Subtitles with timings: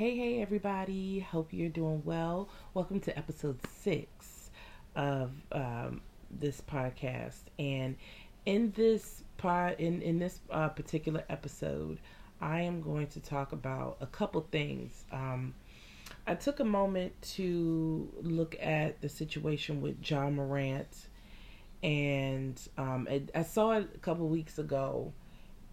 [0.00, 1.20] Hey, hey, everybody.
[1.20, 2.48] Hope you're doing well.
[2.72, 4.50] Welcome to episode six
[4.96, 7.42] of um, this podcast.
[7.58, 7.96] And
[8.46, 11.98] in this pod, in in this uh, particular episode,
[12.40, 15.04] I am going to talk about a couple things.
[15.12, 15.52] Um,
[16.26, 21.08] I took a moment to look at the situation with Ja Morant,
[21.82, 25.12] and um, I saw it a couple weeks ago,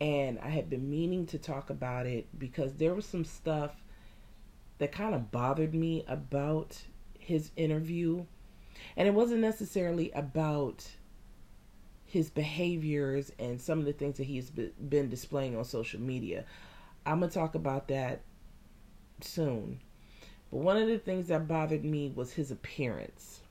[0.01, 3.71] and I had been meaning to talk about it because there was some stuff
[4.79, 6.81] that kind of bothered me about
[7.17, 8.25] his interview.
[8.95, 10.87] And it wasn't necessarily about
[12.05, 16.45] his behaviors and some of the things that he's been displaying on social media.
[17.05, 18.21] I'm going to talk about that
[19.21, 19.79] soon.
[20.51, 23.41] But one of the things that bothered me was his appearance.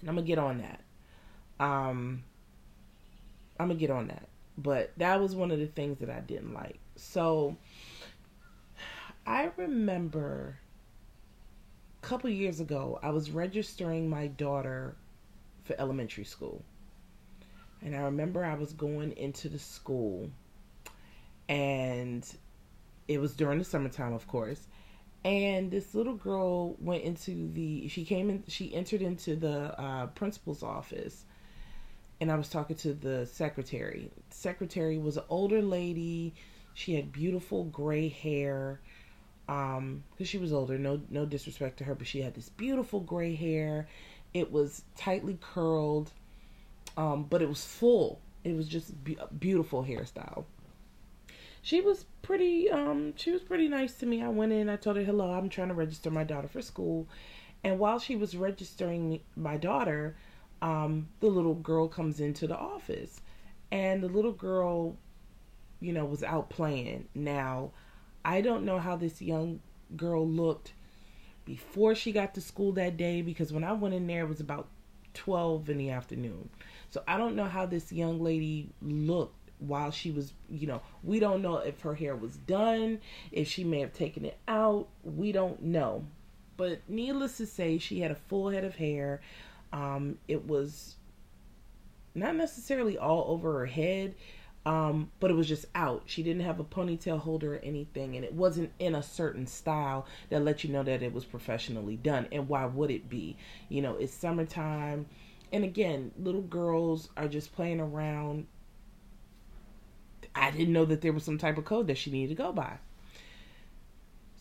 [0.00, 0.80] And I'm going to get on that.
[1.60, 2.24] Um,
[3.58, 4.28] I'm going to get on that.
[4.58, 6.80] But that was one of the things that I didn't like.
[6.96, 7.56] So
[9.26, 10.58] I remember
[12.02, 14.96] a couple years ago, I was registering my daughter
[15.64, 16.64] for elementary school.
[17.82, 20.30] And I remember I was going into the school,
[21.48, 22.26] and
[23.08, 24.66] it was during the summertime, of course.
[25.24, 30.06] And this little girl went into the, she came in, she entered into the uh,
[30.08, 31.24] principal's office
[32.20, 34.10] and I was talking to the secretary.
[34.28, 36.34] The secretary was an older lady.
[36.74, 38.80] She had beautiful gray hair.
[39.50, 40.78] Um, because she was older.
[40.78, 43.88] No, no disrespect to her, but she had this beautiful gray hair.
[44.32, 46.12] It was tightly curled,
[46.96, 48.20] um, but it was full.
[48.44, 50.44] It was just be- beautiful hairstyle.
[51.62, 52.70] She was pretty.
[52.70, 54.22] Um, she was pretty nice to me.
[54.22, 54.68] I went in.
[54.68, 55.32] I told her hello.
[55.32, 57.08] I'm trying to register my daughter for school,
[57.64, 60.14] and while she was registering my daughter,
[60.62, 63.20] um, the little girl comes into the office,
[63.72, 64.96] and the little girl,
[65.80, 67.08] you know, was out playing.
[67.16, 67.72] Now,
[68.24, 69.60] I don't know how this young
[69.96, 70.72] girl looked
[71.44, 74.40] before she got to school that day because when I went in there, it was
[74.40, 74.68] about
[75.14, 76.48] 12 in the afternoon.
[76.90, 81.20] So I don't know how this young lady looked while she was, you know, we
[81.20, 83.00] don't know if her hair was done,
[83.30, 84.88] if she may have taken it out.
[85.02, 86.06] We don't know.
[86.56, 89.20] But needless to say, she had a full head of hair.
[89.72, 90.96] Um, it was
[92.14, 94.14] not necessarily all over her head,
[94.66, 96.02] um, but it was just out.
[96.06, 100.06] She didn't have a ponytail holder or anything, and it wasn't in a certain style
[100.28, 102.28] that let you know that it was professionally done.
[102.30, 103.36] And why would it be?
[103.68, 105.06] You know, it's summertime,
[105.52, 108.46] and again, little girls are just playing around.
[110.34, 112.52] I didn't know that there was some type of code that she needed to go
[112.52, 112.78] by.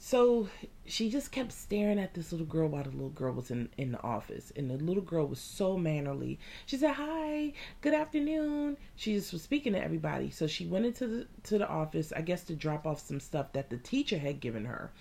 [0.10, 0.50] So
[0.88, 3.92] she just kept staring at this little girl while the little girl was in, in
[3.92, 4.52] the office.
[4.56, 6.40] And the little girl was so mannerly.
[6.66, 8.78] She said, Hi, good afternoon.
[8.96, 10.32] She just was speaking to everybody.
[10.32, 13.54] So she went into the to the office, I guess to drop off some stuff
[13.54, 14.92] that the teacher had given her.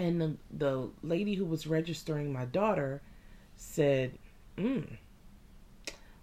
[0.00, 3.02] And the the lady who was registering my daughter
[3.56, 4.18] said,
[4.58, 4.96] mm,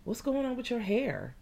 [0.03, 1.38] what's going on with your hair?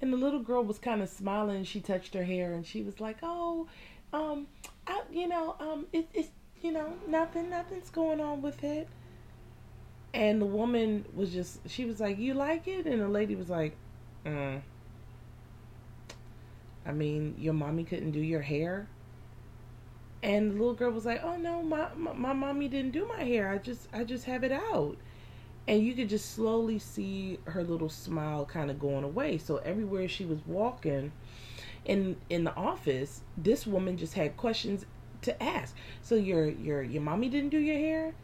[0.00, 1.64] And the little girl was kind of smiling.
[1.64, 3.66] She touched her hair and she was like, Oh,
[4.12, 4.46] um,
[4.86, 6.28] I, you know, um, it, it's,
[6.60, 8.88] you know, nothing, nothing's going on with it.
[10.14, 12.86] And the woman was just, she was like, you like it?
[12.86, 13.76] And the lady was like,
[14.26, 14.60] mm.
[16.84, 18.88] I mean, your mommy couldn't do your hair?
[20.22, 23.24] And the little girl was like, "Oh no, my, my my mommy didn't do my
[23.24, 23.50] hair.
[23.50, 24.96] I just I just have it out."
[25.66, 29.38] And you could just slowly see her little smile kind of going away.
[29.38, 31.12] So everywhere she was walking,
[31.84, 34.86] in in the office, this woman just had questions
[35.22, 35.74] to ask.
[36.02, 38.14] So your your your mommy didn't do your hair,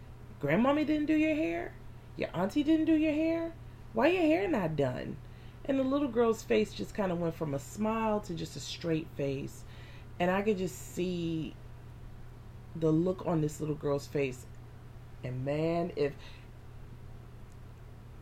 [0.41, 1.74] grandmommy didn't do your hair,
[2.16, 3.52] your auntie didn't do your hair.
[3.92, 5.16] Why your hair not done?
[5.64, 8.60] And the little girl's face just kind of went from a smile to just a
[8.60, 9.64] straight face,
[10.19, 11.54] and I could just see
[12.76, 14.46] the look on this little girl's face.
[15.25, 16.12] And man, if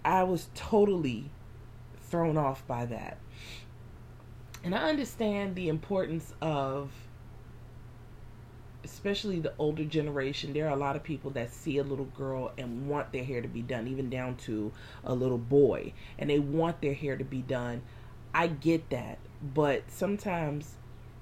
[0.04, 1.30] I was totally
[2.00, 3.18] thrown off by that.
[4.66, 6.90] And I understand the importance of,
[8.82, 10.52] especially the older generation.
[10.52, 13.40] There are a lot of people that see a little girl and want their hair
[13.40, 14.72] to be done, even down to
[15.04, 17.82] a little boy, and they want their hair to be done.
[18.34, 19.18] I get that.
[19.40, 20.74] But sometimes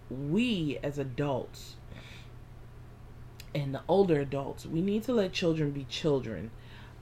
[0.09, 1.77] we as adults
[3.55, 6.51] and the older adults, we need to let children be children.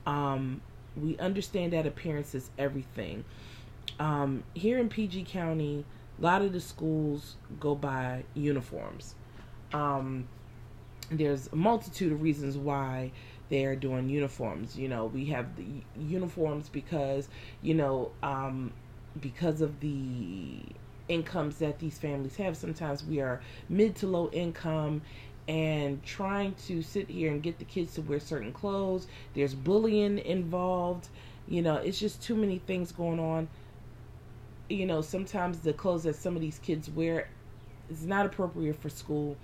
[0.07, 0.61] Um,
[0.97, 3.25] we understand that appearance is everything.
[4.01, 5.85] Um, here in PG County,
[6.19, 9.15] a lot of the schools go by uniforms.
[9.73, 10.29] Um,
[11.11, 13.13] there's a multitude of reasons why
[13.49, 14.77] they're doing uniforms.
[14.77, 15.67] You know, we have the
[15.99, 17.29] uniforms because,
[17.61, 18.73] you know, um,
[19.21, 20.61] because of the
[21.09, 22.57] incomes that these families have.
[22.57, 25.03] Sometimes we are mid to low income
[25.49, 29.07] and trying to sit here and get the kids to wear certain clothes.
[29.35, 31.09] There's bullying involved.
[31.49, 33.49] You know, it's just too many things going on.
[34.73, 37.29] You know, sometimes the clothes that some of these kids wear
[37.91, 39.37] is not appropriate for school.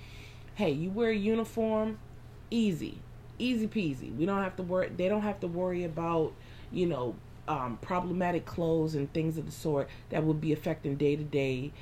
[0.54, 1.98] Hey, you wear a uniform,
[2.50, 2.98] easy,
[3.38, 4.14] easy peasy.
[4.16, 4.90] We don't have to worry.
[4.96, 6.32] They don't have to worry about,
[6.72, 7.14] you know,
[7.46, 11.72] um, problematic clothes and things of the sort that would be affecting day to day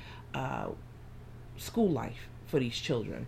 [1.57, 3.27] school life for these children.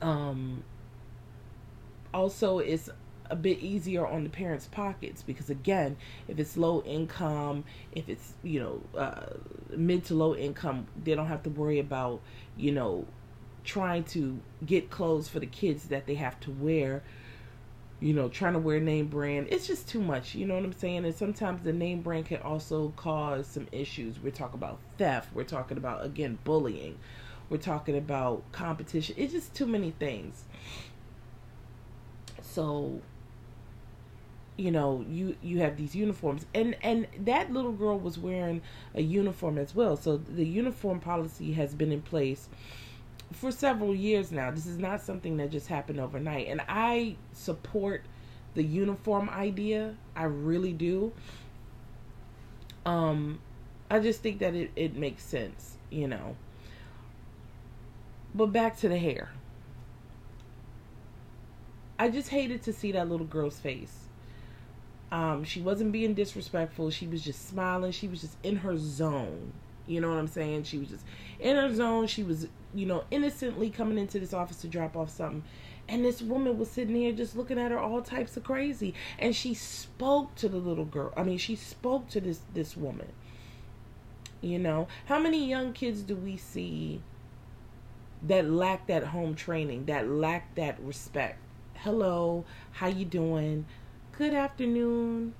[0.00, 0.62] Um,
[2.12, 2.90] also, it's
[3.30, 5.96] a bit easier on the parents' pockets because, again,
[6.28, 9.36] if it's low income, if it's you know uh,
[9.76, 12.20] mid to low income, they don't have to worry about
[12.56, 13.06] you know
[13.64, 17.02] trying to get clothes for the kids that they have to wear.
[18.00, 19.46] You know, trying to wear name brand.
[19.50, 20.34] It's just too much.
[20.34, 21.06] You know what I'm saying?
[21.06, 24.20] And sometimes the name brand can also cause some issues.
[24.20, 25.34] We're talking about theft.
[25.34, 26.98] We're talking about again bullying.
[27.48, 29.14] We're talking about competition.
[29.18, 30.44] It's just too many things.
[32.42, 33.00] So,
[34.56, 38.62] you know, you you have these uniforms, and and that little girl was wearing
[38.94, 39.96] a uniform as well.
[39.96, 42.48] So the uniform policy has been in place
[43.32, 44.50] for several years now.
[44.50, 48.02] This is not something that just happened overnight, and I support
[48.54, 49.96] the uniform idea.
[50.14, 51.12] I really do.
[52.86, 53.40] Um,
[53.90, 56.36] I just think that it, it makes sense, you know.
[58.34, 59.30] But back to the hair.
[61.98, 64.03] I just hated to see that little girl's face.
[65.14, 66.90] Um, she wasn't being disrespectful.
[66.90, 67.92] She was just smiling.
[67.92, 69.52] She was just in her zone.
[69.86, 70.64] You know what I'm saying?
[70.64, 71.04] She was just
[71.38, 72.08] in her zone.
[72.08, 75.44] She was, you know, innocently coming into this office to drop off something.
[75.88, 78.92] And this woman was sitting here just looking at her all types of crazy.
[79.16, 81.12] And she spoke to the little girl.
[81.16, 83.12] I mean, she spoke to this this woman.
[84.40, 87.00] You know, how many young kids do we see
[88.20, 91.38] that lack that home training, that lack that respect.
[91.74, 93.66] Hello, how you doing?
[94.16, 95.34] Good afternoon.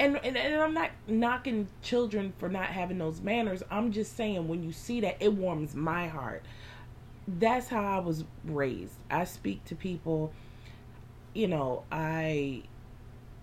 [0.00, 3.62] And, and and I'm not knocking children for not having those manners.
[3.70, 6.42] I'm just saying when you see that it warms my heart.
[7.28, 8.94] That's how I was raised.
[9.12, 10.32] I speak to people,
[11.34, 12.64] you know, I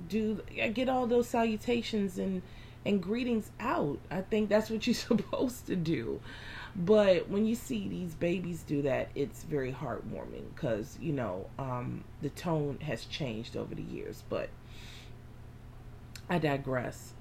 [0.10, 2.42] do I get all those salutations and
[2.86, 4.00] and greetings out.
[4.12, 6.20] I think that's what you're supposed to do.
[6.76, 12.04] But when you see these babies do that, it's very heartwarming because, you know, um,
[12.22, 14.24] the tone has changed over the years.
[14.30, 14.50] But
[16.30, 17.14] I digress.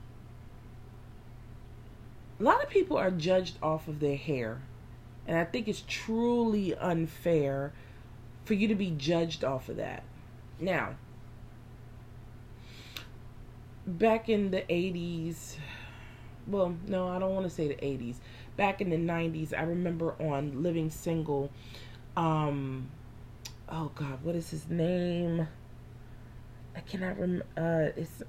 [2.38, 4.60] A lot of people are judged off of their hair.
[5.26, 7.72] And I think it's truly unfair
[8.44, 10.02] for you to be judged off of that.
[10.58, 10.96] Now,
[13.86, 15.56] back in the 80s,
[16.46, 18.16] well, no, I don't want to say the 80s
[18.58, 21.50] back in the 90s, I remember on Living Single,
[22.16, 22.90] um,
[23.70, 25.48] oh God, what is his name?
[26.76, 27.46] I cannot remember.
[27.56, 28.22] Uh, it's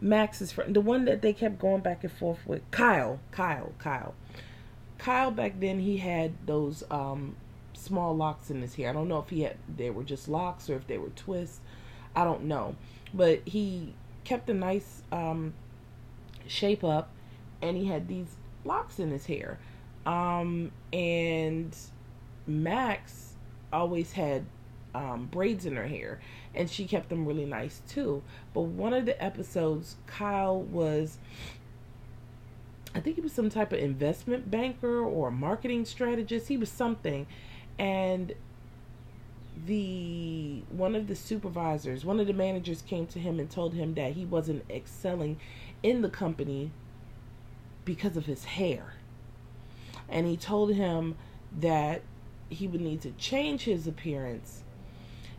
[0.00, 2.68] Max's friend, the one that they kept going back and forth with.
[2.72, 4.14] Kyle, Kyle, Kyle.
[4.98, 7.36] Kyle back then he had those um,
[7.74, 8.90] small locks in his hair.
[8.90, 11.60] I don't know if he had they were just locks or if they were twists.
[12.16, 12.74] I don't know,
[13.12, 15.54] but he kept a nice um,
[16.46, 17.10] shape up,
[17.62, 19.58] and he had these locks in his hair.
[20.06, 21.74] Um, and
[22.46, 23.34] Max
[23.72, 24.44] always had
[24.94, 26.20] um, braids in her hair,
[26.54, 28.22] and she kept them really nice too.
[28.52, 31.18] But one of the episodes, Kyle was,
[32.94, 36.48] I think he was some type of investment banker or marketing strategist.
[36.48, 37.26] He was something,
[37.78, 38.34] and
[39.66, 43.94] the one of the supervisors, one of the managers came to him and told him
[43.94, 45.38] that he wasn't excelling
[45.82, 46.70] in the company
[47.84, 48.94] because of his hair.
[50.08, 51.16] And he told him
[51.58, 52.02] that
[52.48, 54.62] he would need to change his appearance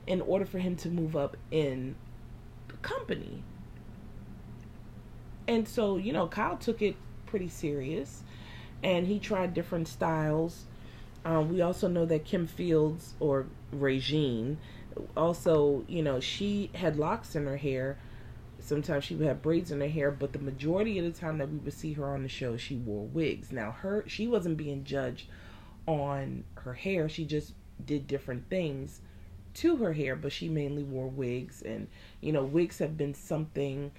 [0.07, 1.95] in order for him to move up in
[2.67, 3.43] the company.
[5.47, 8.23] And so, you know, Kyle took it pretty serious
[8.83, 10.65] and he tried different styles.
[11.23, 14.57] Um, we also know that Kim Fields or Regine
[15.17, 17.97] also, you know, she had locks in her hair
[18.65, 21.51] Sometimes she would have braids in her hair, but the majority of the time that
[21.51, 23.51] we would see her on the show, she wore wigs.
[23.51, 25.27] Now, her she wasn't being judged
[25.85, 27.53] on her hair; she just
[27.85, 29.01] did different things
[29.55, 31.61] to her hair, but she mainly wore wigs.
[31.61, 31.87] And
[32.21, 33.91] you know, wigs have been something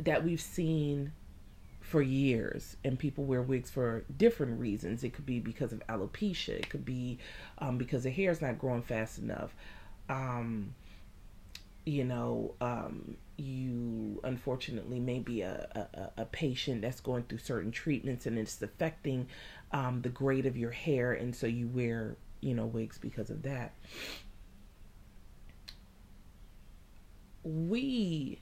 [0.00, 1.12] that we've seen
[1.80, 5.04] for years, and people wear wigs for different reasons.
[5.04, 6.54] It could be because of alopecia.
[6.54, 7.18] It could be
[7.58, 9.54] um, because the hair is not growing fast enough.
[10.08, 10.74] Um,
[11.84, 17.70] you know, um, you unfortunately may be a, a, a, patient that's going through certain
[17.70, 19.26] treatments and it's affecting
[19.72, 23.42] um, the grade of your hair, and so you wear, you know, wigs because of
[23.42, 23.72] that.
[27.42, 28.40] We,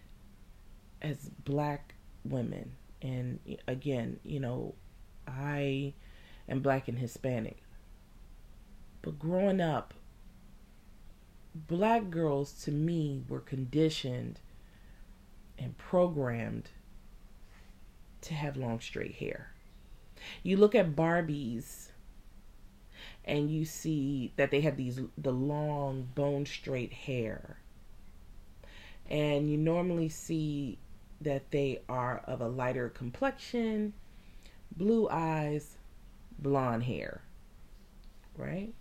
[1.00, 4.74] as black women, and again, you know,
[5.28, 5.94] I
[6.48, 7.62] am black and Hispanic,
[9.02, 9.94] but growing up,
[11.66, 14.40] black girls to me were conditioned
[15.58, 16.70] and programmed
[18.20, 19.52] to have long straight hair.
[20.42, 21.88] You look at Barbies
[23.24, 27.58] and you see that they have these the long bone straight hair.
[29.08, 30.78] And you normally see
[31.20, 33.94] that they are of a lighter complexion,
[34.76, 35.76] blue eyes,
[36.38, 37.22] blonde hair.
[38.36, 38.72] Right?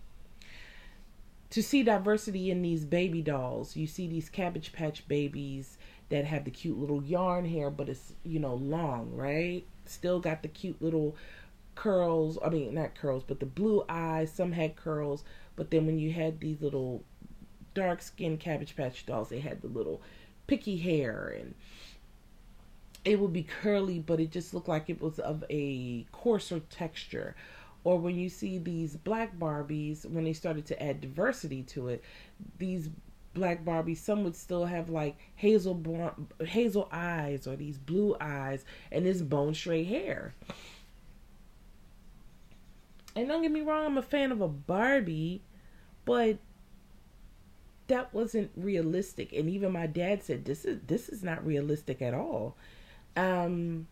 [1.50, 5.78] To see diversity in these baby dolls, you see these cabbage patch babies
[6.10, 9.64] that have the cute little yarn hair, but it's, you know, long, right?
[9.86, 11.16] Still got the cute little
[11.74, 12.38] curls.
[12.44, 14.30] I mean, not curls, but the blue eyes.
[14.30, 15.24] Some had curls,
[15.56, 17.02] but then when you had these little
[17.74, 20.02] dark skinned Cabbage Patch dolls, they had the little
[20.46, 21.54] picky hair and
[23.04, 27.34] it would be curly, but it just looked like it was of a coarser texture.
[27.84, 32.04] Or when you see these black Barbies, when they started to add diversity to it,
[32.58, 32.90] these
[33.34, 38.64] black Barbies, some would still have like hazel blonde, hazel eyes or these blue eyes
[38.90, 40.34] and this bone straight hair.
[43.16, 45.42] And don't get me wrong, I'm a fan of a Barbie,
[46.04, 46.38] but
[47.88, 49.32] that wasn't realistic.
[49.32, 52.56] And even my dad said this is this is not realistic at all.
[53.16, 53.88] Um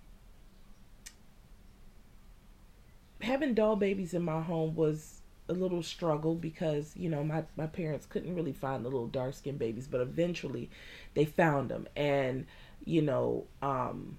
[3.26, 7.66] having doll babies in my home was a little struggle because you know my my
[7.66, 10.68] parents couldn't really find the little dark skinned babies but eventually
[11.14, 12.46] they found them and
[12.84, 14.16] you know um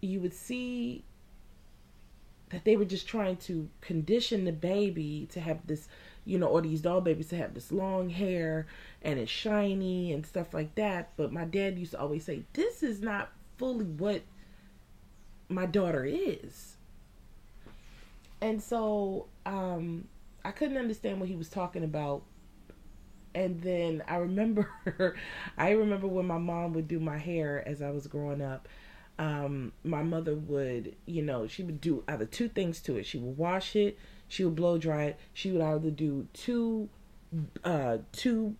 [0.00, 1.04] you would see
[2.50, 5.88] that they were just trying to condition the baby to have this
[6.24, 8.66] you know or these doll babies to have this long hair
[9.02, 11.10] and it's shiny and stuff like that.
[11.16, 14.22] But my dad used to always say this is not fully what
[15.54, 16.74] my daughter is
[18.44, 20.06] and so um,
[20.44, 22.24] I couldn't understand what he was talking about.
[23.34, 24.68] And then I remember,
[25.58, 28.68] I remember when my mom would do my hair as I was growing up.
[29.18, 33.06] Um, my mother would, you know, she would do either two things to it.
[33.06, 35.20] She would wash it, she would blow dry it.
[35.32, 36.90] She would either do two,
[37.64, 38.56] uh, two,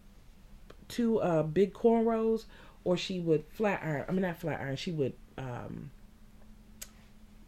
[0.88, 2.44] two uh big cornrows,
[2.84, 4.04] or she would flat iron.
[4.08, 4.76] I mean, not flat iron.
[4.76, 5.90] She would um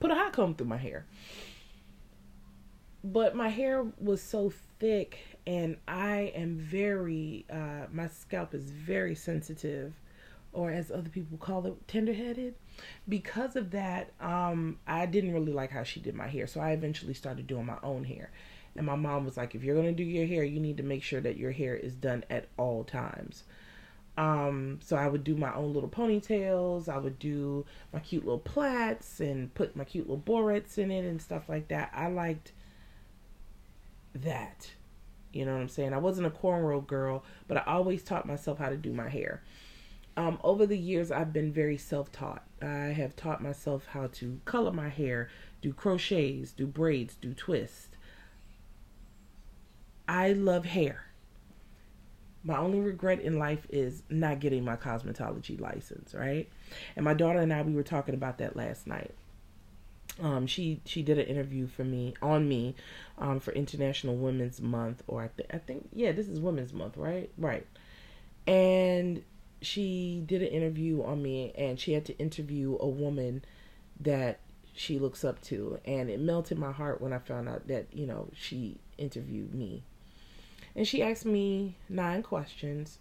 [0.01, 1.07] put a hot comb through my hair.
[3.05, 9.15] But my hair was so thick and I am very uh, my scalp is very
[9.15, 9.95] sensitive
[10.53, 12.55] or as other people call it tender-headed.
[13.09, 16.71] Because of that um, I didn't really like how she did my hair so I
[16.71, 18.31] eventually started doing my own hair.
[18.75, 20.83] And my mom was like if you're going to do your hair you need to
[20.83, 23.45] make sure that your hair is done at all times
[24.17, 26.89] um, so I would do my own little ponytails.
[26.89, 31.05] I would do my cute little plaits and put my cute little barrettes in it
[31.05, 31.91] and stuff like that.
[31.95, 32.53] I liked
[34.15, 34.71] that.
[35.33, 35.93] You know what I'm saying?
[35.93, 39.43] I wasn't a cornrow girl, but I always taught myself how to do my hair.
[40.17, 42.43] Um, over the years, I've been very self taught.
[42.63, 45.29] I have taught myself how to color my hair,
[45.61, 47.89] do crochets, do braids, do twists.
[50.09, 51.06] I love hair.
[52.47, 56.49] My only regret in life is not getting my cosmetology license, right?
[56.95, 59.15] And my daughter and I, we were talking about that last night
[60.21, 62.75] um, she she did an interview for me on me
[63.19, 66.97] um, for International Women's Month, or I, th- I think yeah, this is Women's Month,
[66.97, 67.31] right?
[67.37, 67.67] Right.
[68.47, 69.23] And
[69.61, 73.45] she did an interview on me, and she had to interview a woman
[74.01, 74.41] that
[74.75, 78.07] she looks up to, and it melted my heart when I found out that you
[78.07, 79.83] know she interviewed me,
[80.77, 82.99] and she asked me nine questions,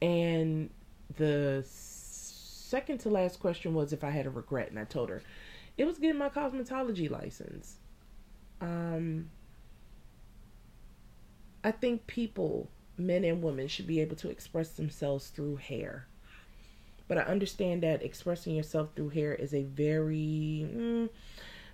[0.00, 0.70] and
[1.16, 5.22] the second to last question was if I had a regret, and I told her
[5.76, 7.76] it was getting my cosmetology license.
[8.60, 9.30] Um,
[11.64, 16.06] I think people, men and women, should be able to express themselves through hair.
[17.08, 21.08] But I understand that expressing yourself through hair is a very, mm,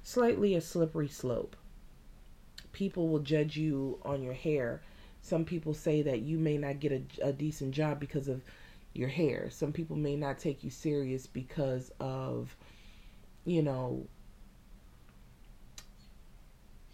[0.02, 1.56] slightly a slippery slope.
[2.72, 4.80] People will judge you on your hair.
[5.22, 8.42] Some people say that you may not get a, a decent job because of
[8.94, 9.48] your hair.
[9.50, 12.56] Some people may not take you serious because of
[13.44, 14.06] you know,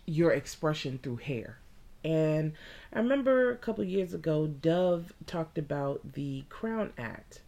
[0.06, 1.58] your expression through hair.
[2.04, 2.52] And
[2.92, 7.40] I remember a couple years ago, Dove talked about the Crown Act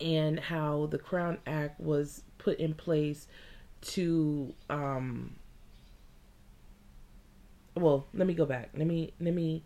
[0.00, 3.26] and how the Crown Act was put in place
[3.82, 5.36] to um
[7.74, 8.70] well, let me go back.
[8.74, 9.62] Let me let me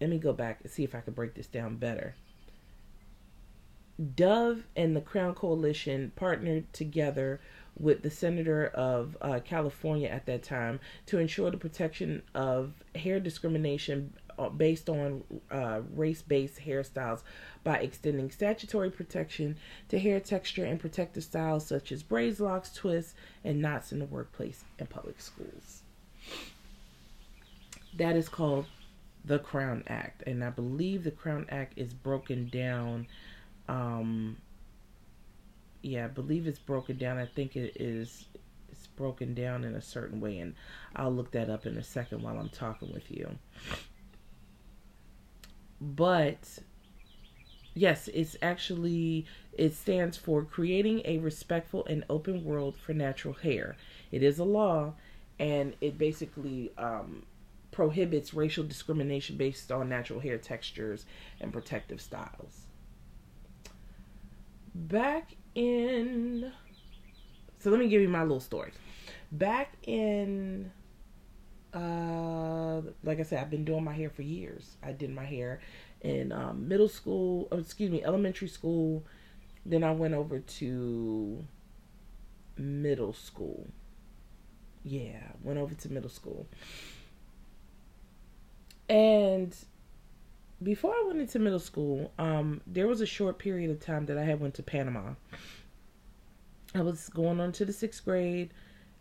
[0.00, 2.14] let me go back and see if I can break this down better.
[4.14, 7.40] Dove and the Crown Coalition partnered together
[7.78, 13.18] with the senator of uh, California at that time to ensure the protection of hair
[13.20, 17.22] discrimination uh, based on uh, race based hairstyles
[17.64, 19.56] by extending statutory protection
[19.88, 24.04] to hair texture and protective styles such as braids, locks, twists, and knots in the
[24.04, 25.82] workplace and public schools.
[27.96, 28.66] That is called
[29.24, 33.06] the Crown Act, and I believe the Crown Act is broken down.
[33.68, 34.36] Um,
[35.82, 37.18] yeah, I believe it's broken down.
[37.18, 38.26] I think it is.
[38.70, 40.54] It's broken down in a certain way, and
[40.94, 43.36] I'll look that up in a second while I'm talking with you.
[45.80, 46.58] But
[47.74, 53.76] yes, it's actually it stands for creating a respectful and open world for natural hair.
[54.12, 54.94] It is a law,
[55.38, 57.24] and it basically um,
[57.76, 61.04] prohibits racial discrimination based on natural hair textures
[61.42, 62.62] and protective styles.
[64.74, 66.50] Back in.
[67.58, 68.72] So let me give you my little story.
[69.30, 70.72] Back in.
[71.74, 74.76] Uh, like I said, I've been doing my hair for years.
[74.82, 75.60] I did my hair
[76.00, 79.04] in um, middle school, or excuse me, elementary school.
[79.66, 81.44] Then I went over to
[82.56, 83.66] middle school.
[84.82, 86.46] Yeah, went over to middle school.
[88.88, 89.54] And
[90.62, 94.18] before I went into middle school, um, there was a short period of time that
[94.18, 95.14] I had went to Panama.
[96.74, 98.50] I was going on to the sixth grade,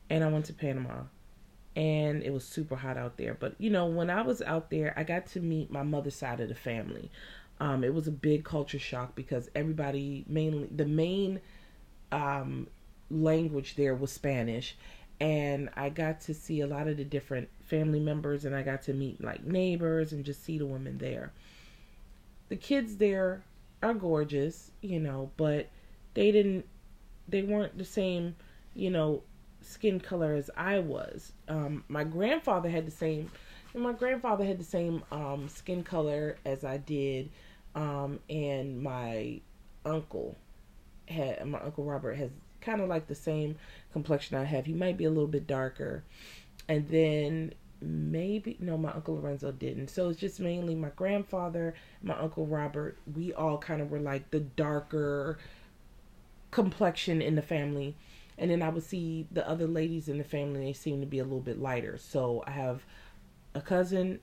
[0.10, 1.04] and I went to Panama,
[1.76, 3.34] and it was super hot out there.
[3.34, 6.40] But you know, when I was out there, I got to meet my mother's side
[6.40, 7.12] of the family.
[7.60, 11.40] Um, it was a big culture shock because everybody mainly the main
[12.12, 12.68] um,
[13.10, 14.76] language there was Spanish,
[15.20, 18.82] and I got to see a lot of the different family members and I got
[18.84, 21.32] to meet like neighbors and just see the women there.
[22.50, 23.44] The kids there
[23.82, 25.70] are gorgeous, you know, but
[26.14, 26.66] they didn't
[27.28, 28.36] they weren't the same,
[28.76, 29.24] you know,
[29.62, 31.32] skin color as I was.
[31.48, 33.32] Um, my grandfather had the same
[33.74, 37.30] my grandfather had the same um, skin color as I did
[37.76, 39.42] um, and my
[39.86, 40.36] uncle
[41.08, 42.32] had my uncle Robert has
[42.66, 43.58] kind of like the same
[43.94, 44.66] complexion I have.
[44.66, 46.04] He might be a little bit darker.
[46.68, 49.90] And then maybe no my uncle lorenzo didn't.
[49.90, 52.98] So it's just mainly my grandfather my uncle robert.
[53.14, 55.38] We all kind of were like the darker
[56.52, 57.96] complexion in the family.
[58.38, 61.20] And then i would see the other ladies in the family they seem to be
[61.20, 61.98] a little bit lighter.
[61.98, 62.84] So i have
[63.54, 64.20] a cousin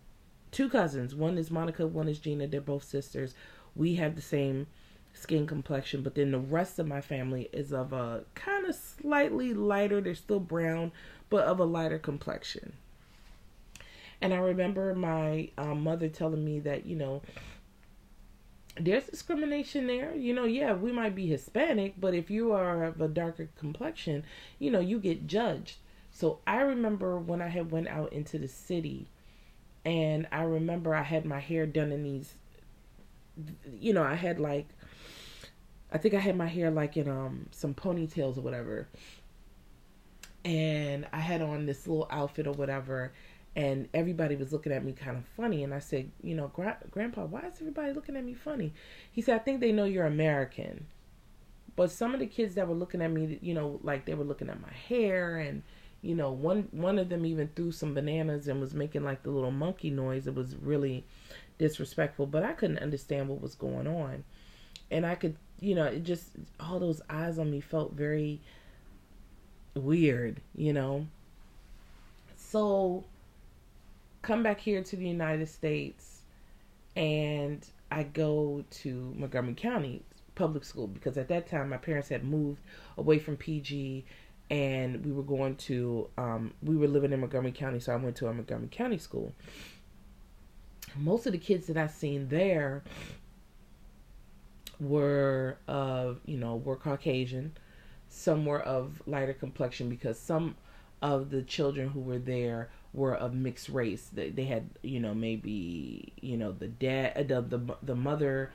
[0.50, 1.14] two cousins.
[1.14, 2.46] One is monica one is gina.
[2.46, 3.34] They're both sisters.
[3.74, 4.66] We have the same
[5.14, 9.54] skin complexion but then the rest of my family is of a kind of slightly
[9.54, 10.90] lighter they're still brown
[11.32, 12.74] but of a lighter complexion.
[14.20, 17.22] And I remember my um, mother telling me that, you know,
[18.78, 20.14] there's discrimination there.
[20.14, 24.24] You know, yeah, we might be Hispanic, but if you are of a darker complexion,
[24.58, 25.78] you know, you get judged.
[26.10, 29.08] So I remember when I had went out into the city
[29.86, 32.34] and I remember I had my hair done in these
[33.80, 34.66] you know, I had like
[35.92, 38.88] I think I had my hair like in um some ponytails or whatever
[40.44, 43.12] and I had on this little outfit or whatever,
[43.54, 45.62] and everybody was looking at me kind of funny.
[45.62, 48.72] And I said, you know, Gra- Grandpa, why is everybody looking at me funny?
[49.10, 50.86] He said, I think they know you're American.
[51.76, 54.24] But some of the kids that were looking at me, you know, like they were
[54.24, 55.62] looking at my hair, and
[56.02, 59.30] you know, one one of them even threw some bananas and was making like the
[59.30, 60.26] little monkey noise.
[60.26, 61.04] It was really
[61.58, 64.24] disrespectful, but I couldn't understand what was going on,
[64.90, 68.40] and I could, you know, it just all those eyes on me felt very
[69.74, 71.06] weird, you know.
[72.36, 73.04] So
[74.22, 76.22] come back here to the United States
[76.96, 80.02] and I go to Montgomery County
[80.34, 82.60] public school because at that time my parents had moved
[82.98, 84.04] away from PG
[84.50, 88.16] and we were going to um, we were living in Montgomery County so I went
[88.16, 89.32] to a Montgomery County school.
[90.96, 92.82] Most of the kids that I seen there
[94.82, 97.52] were of, uh, you know, were Caucasian
[98.12, 100.54] some were of lighter complexion because some
[101.00, 104.10] of the children who were there were of mixed race.
[104.12, 108.52] They, they had, you know, maybe, you know, the dad, the the, the mother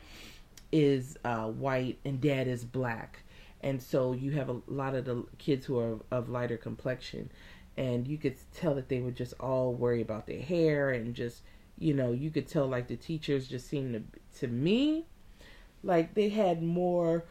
[0.72, 3.24] is uh, white and dad is black,
[3.62, 7.32] and so you have a lot of the kids who are of lighter complexion,
[7.78, 11.42] and you could tell that they were just all worried about their hair and just
[11.80, 15.06] you know you could tell like the teachers just seemed to to me
[15.84, 17.24] like they had more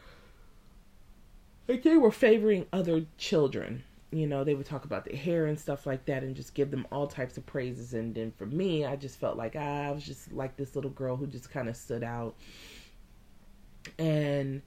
[1.67, 3.83] like they were favoring other children.
[4.11, 6.71] You know they would talk about their hair and stuff like that and just give
[6.71, 7.93] them all types of praises.
[7.93, 11.15] And then for me i just felt like i was just like this little girl
[11.17, 12.35] who just kind of stood out.
[13.99, 14.61] And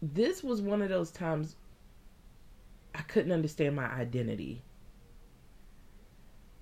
[0.00, 1.54] this was one of those times
[2.94, 4.62] i couldn't understand my identity.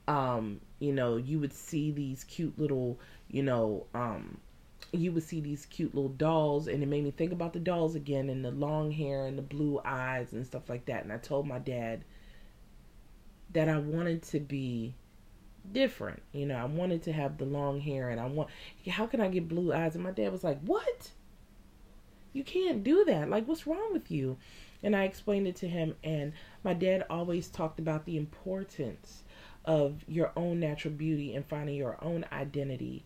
[0.08, 2.98] Um you know you would see these cute little
[3.30, 4.38] you know um
[4.92, 7.94] you would see these cute little dolls and it made me think about the dolls
[7.94, 11.04] again and the long hair and the blue eyes and stuff like that.
[11.04, 12.04] And i told my dad
[13.52, 14.94] that i wanted to be
[15.72, 16.22] different.
[16.32, 18.48] You know i wanted to have the long hair and i want
[18.88, 19.94] how can i get blue eyes?
[19.94, 21.10] And my dad was like what?
[22.32, 23.28] You can't do that.
[23.28, 24.38] Like what's wrong with you?
[24.82, 26.32] And i explained it to him and
[26.64, 29.22] my dad always talked about the importance
[29.64, 33.04] of your own natural beauty and finding your own identity.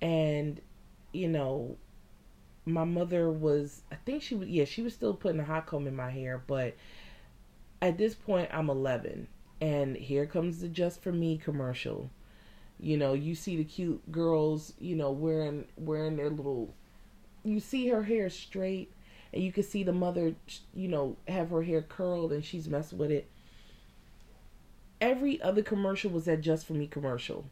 [0.00, 0.60] And
[1.14, 1.76] you know,
[2.66, 5.86] my mother was, I think she was, yeah, she was still putting a hot comb
[5.86, 6.74] in my hair, but
[7.82, 9.28] at this point, I'm 11,
[9.60, 12.10] and here comes the Just for Me commercial.
[12.80, 16.74] You know, you see the cute girls, you know, wearing wearing their little.
[17.44, 18.92] You see her hair straight,
[19.32, 20.34] and you can see the mother,
[20.74, 23.28] you know, have her hair curled, and she's messing with it.
[25.00, 27.44] Every other commercial was that Just for Me commercial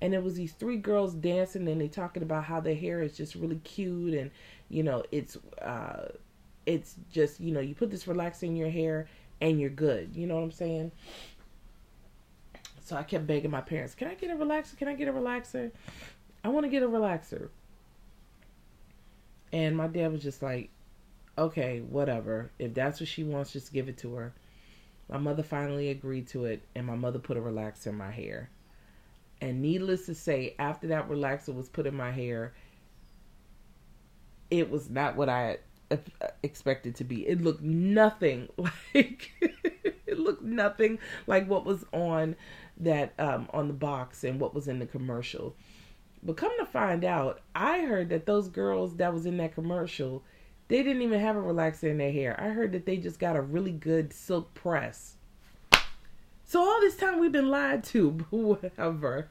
[0.00, 3.16] and it was these three girls dancing and they talking about how their hair is
[3.16, 4.30] just really cute and
[4.68, 6.06] you know it's uh
[6.66, 9.08] it's just you know you put this relaxer in your hair
[9.40, 10.14] and you're good.
[10.14, 10.92] You know what i'm saying?
[12.84, 14.76] So i kept begging my parents can i get a relaxer?
[14.76, 15.70] Can i get a relaxer?
[16.44, 17.48] I want to get a relaxer.
[19.52, 20.70] And my dad was just like
[21.36, 22.50] okay whatever.
[22.58, 24.32] If that's what she wants just give it to her.
[25.08, 28.50] My mother finally agreed to it and my mother put a relaxer in my hair
[29.40, 32.54] and needless to say, after that relaxer was put in my hair,
[34.50, 35.58] it was not what I
[36.42, 37.26] expected to be.
[37.26, 39.32] It looked nothing like
[40.06, 42.36] it looked nothing like what was on
[42.78, 45.54] that um, on the box and what was in the commercial.
[46.22, 50.24] But come to find out, I heard that those girls that was in that commercial,
[50.66, 52.38] they didn't even have a relaxer in their hair.
[52.40, 55.17] I heard that they just got a really good silk press
[56.48, 59.28] so all this time we've been lied to, whatever.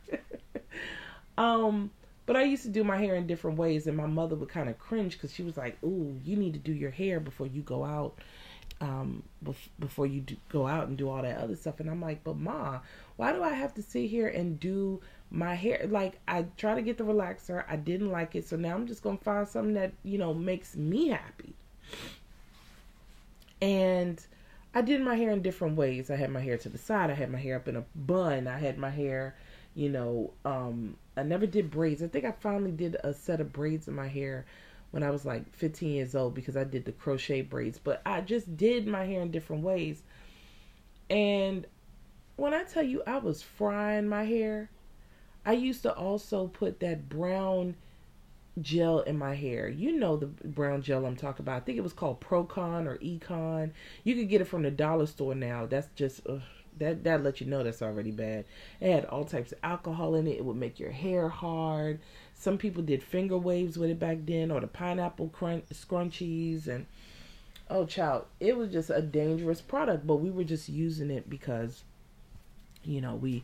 [1.37, 1.89] um,
[2.27, 4.69] but I used to do my hair in different ways, and my mother would kind
[4.69, 7.63] of cringe because she was like, "Ooh, you need to do your hair before you
[7.63, 8.19] go out,
[8.81, 12.01] um, bef- before you do- go out and do all that other stuff." And I'm
[12.01, 12.81] like, "But ma,
[13.15, 15.01] why do I have to sit here and do
[15.31, 15.87] my hair?
[15.89, 19.01] Like, I try to get the relaxer, I didn't like it, so now I'm just
[19.01, 21.55] gonna find something that you know makes me happy."
[23.59, 24.23] And
[24.77, 26.11] I did my hair in different ways.
[26.11, 27.09] I had my hair to the side.
[27.09, 28.47] I had my hair up in a bun.
[28.47, 29.35] I had my hair,
[29.73, 32.03] you know, um, I never did braids.
[32.03, 34.45] I think I finally did a set of braids in my hair
[34.91, 37.79] when I was like 15 years old because I did the crochet braids.
[37.79, 40.03] But I just did my hair in different ways.
[41.09, 41.65] And
[42.35, 44.69] when I tell you I was frying my hair,
[45.43, 47.77] I used to also put that brown
[48.61, 49.67] gel in my hair.
[49.67, 51.61] You know the brown gel I'm talking about.
[51.61, 53.71] I think it was called Procon or Econ.
[54.03, 55.65] You could get it from the dollar store now.
[55.65, 56.41] That's just ugh,
[56.79, 58.45] that that let you know that's already bad.
[58.79, 60.37] It had all types of alcohol in it.
[60.37, 61.99] It would make your hair hard.
[62.33, 66.85] Some people did finger waves with it back then, or the pineapple crunch, scrunchies, and
[67.69, 70.05] oh, child, it was just a dangerous product.
[70.05, 71.83] But we were just using it because,
[72.83, 73.43] you know, we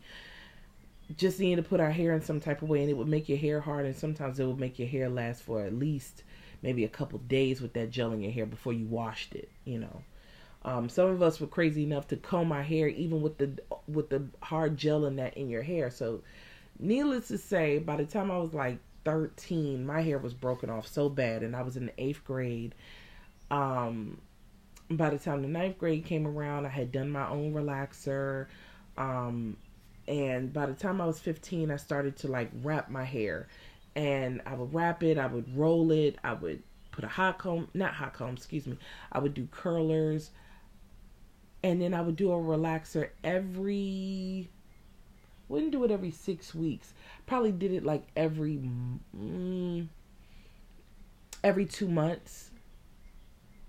[1.16, 3.28] just needed to put our hair in some type of way and it would make
[3.28, 6.22] your hair hard and sometimes it would make your hair last for at least
[6.62, 9.78] maybe a couple days with that gel in your hair before you washed it you
[9.78, 10.02] know.
[10.66, 13.50] Um, some of us were crazy enough to comb our hair even with the
[13.86, 15.90] with the hard gel in that in your hair.
[15.90, 16.22] So
[16.78, 20.88] needless to say by the time i was like 13 my hair was broken off
[20.88, 22.74] so bad and i was in the eighth grade.
[23.50, 24.20] Um,
[24.90, 28.46] by the time the ninth grade came around i had done my own relaxer.
[28.96, 29.58] Um,
[30.06, 33.48] and by the time I was 15, I started to like wrap my hair.
[33.96, 37.68] And I would wrap it, I would roll it, I would put a hot comb,
[37.74, 38.76] not hot comb, excuse me.
[39.12, 40.30] I would do curlers.
[41.62, 44.50] And then I would do a relaxer every
[45.48, 46.94] wouldn't do it every 6 weeks.
[47.26, 48.58] Probably did it like every
[49.16, 49.86] mm,
[51.42, 52.50] every 2 months.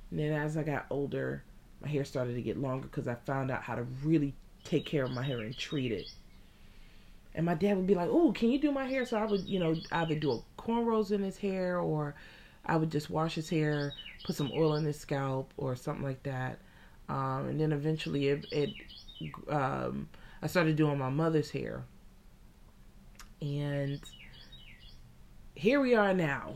[0.09, 1.43] And then as I got older,
[1.81, 5.03] my hair started to get longer cuz I found out how to really take care
[5.03, 6.11] of my hair and treat it.
[7.35, 9.41] And my dad would be like, "Oh, can you do my hair?" So I would,
[9.47, 12.15] you know, either do a cornrows in his hair, or
[12.65, 13.93] I would just wash his hair,
[14.23, 16.59] put some oil in his scalp, or something like that.
[17.09, 18.69] um, and then eventually it, it
[19.49, 20.09] um,
[20.41, 21.85] I started doing my mother's hair,
[23.41, 24.01] and
[25.55, 26.55] here we are now.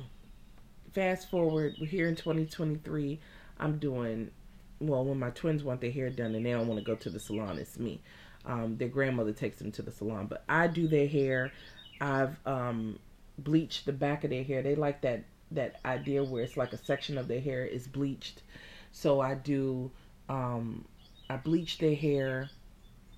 [0.94, 3.20] Fast forward, we're here in 2023.
[3.60, 4.32] I'm doing
[4.80, 7.10] well when my twins want their hair done and they don't want to go to
[7.10, 7.58] the salon.
[7.60, 8.02] It's me.
[8.46, 11.52] Um, their grandmother takes them to the salon, but I do their hair.
[12.00, 13.00] I've um,
[13.38, 14.62] bleached the back of their hair.
[14.62, 18.44] They like that that idea where it's like a section of their hair is bleached.
[18.92, 19.92] So I do
[20.30, 20.86] um,
[21.30, 22.50] I bleach their hair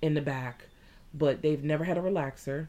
[0.00, 0.66] in the back,
[1.14, 2.66] but they've never had a relaxer.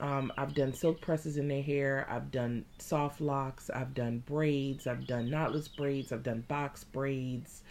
[0.00, 2.06] Um, I've done silk presses in their hair.
[2.08, 3.68] I've done soft locks.
[3.70, 4.86] I've done braids.
[4.86, 6.12] I've done knotless braids.
[6.12, 7.62] I've done box braids.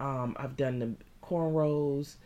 [0.00, 2.16] Um, I've done the cornrows.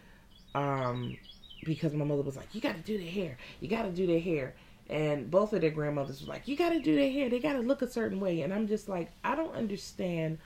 [0.59, 1.16] Um,
[1.64, 3.37] because my mother was like, "You got to do their hair.
[3.61, 4.55] You got to do their hair."
[4.90, 7.29] And both of their grandmothers were like, "You got to do their hair.
[7.29, 10.38] They got to look a certain way." And I'm just like, I don't understand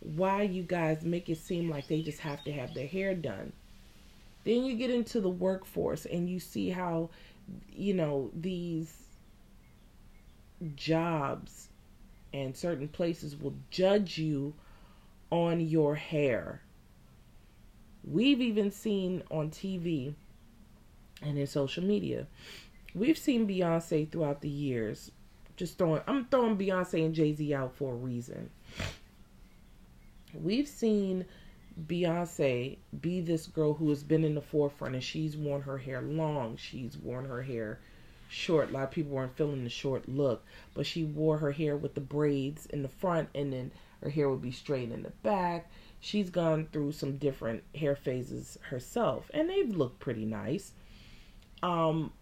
[0.00, 3.52] why you guys make it seem like they just have to have their hair done.
[4.44, 7.10] Then you get into the workforce and you see how,
[7.72, 9.02] you know, these
[10.74, 11.68] jobs
[12.32, 14.54] and certain places will judge you
[15.30, 16.62] on your hair.
[18.04, 20.14] We've even seen on TV
[21.22, 22.26] and in social media,
[22.94, 25.12] we've seen Beyonce throughout the years.
[25.56, 28.50] Just throwing, I'm throwing Beyonce and Jay Z out for a reason
[30.34, 31.24] we've seen
[31.86, 36.02] Beyonce be this girl who has been in the forefront and she's worn her hair
[36.02, 37.80] long, she's worn her hair
[38.28, 38.70] short.
[38.70, 41.94] A lot of people weren't feeling the short look, but she wore her hair with
[41.94, 45.70] the braids in the front and then her hair would be straight in the back.
[46.04, 50.72] She's gone through some different hair phases herself and they've looked pretty nice.
[51.62, 52.12] Um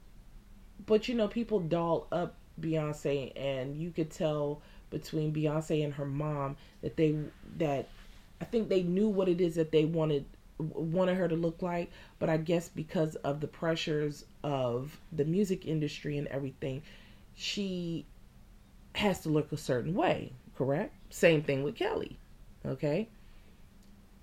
[0.86, 6.04] but you know people doll up Beyonce and you could tell between Beyonce and her
[6.04, 7.16] mom that they
[7.56, 7.88] that
[8.40, 10.26] I think they knew what it is that they wanted
[10.58, 15.66] wanted her to look like, but I guess because of the pressures of the music
[15.66, 16.82] industry and everything,
[17.34, 18.04] she
[18.94, 20.94] has to look a certain way, correct?
[21.08, 22.18] Same thing with Kelly.
[22.66, 23.08] Okay?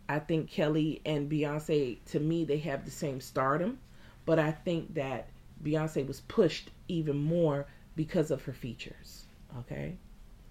[0.09, 3.79] I think Kelly and Beyonce to me they have the same stardom,
[4.25, 5.27] but I think that
[5.63, 7.65] Beyonce was pushed even more
[7.95, 9.25] because of her features,
[9.59, 9.97] okay?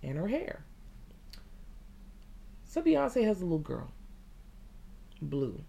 [0.03, 0.63] And her hair.
[2.65, 3.91] So Beyonce has a little girl.
[5.23, 5.63] Blue.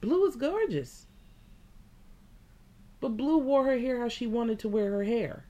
[0.00, 1.06] Blue is gorgeous.
[3.00, 5.44] But Blue wore her hair how she wanted to wear her hair.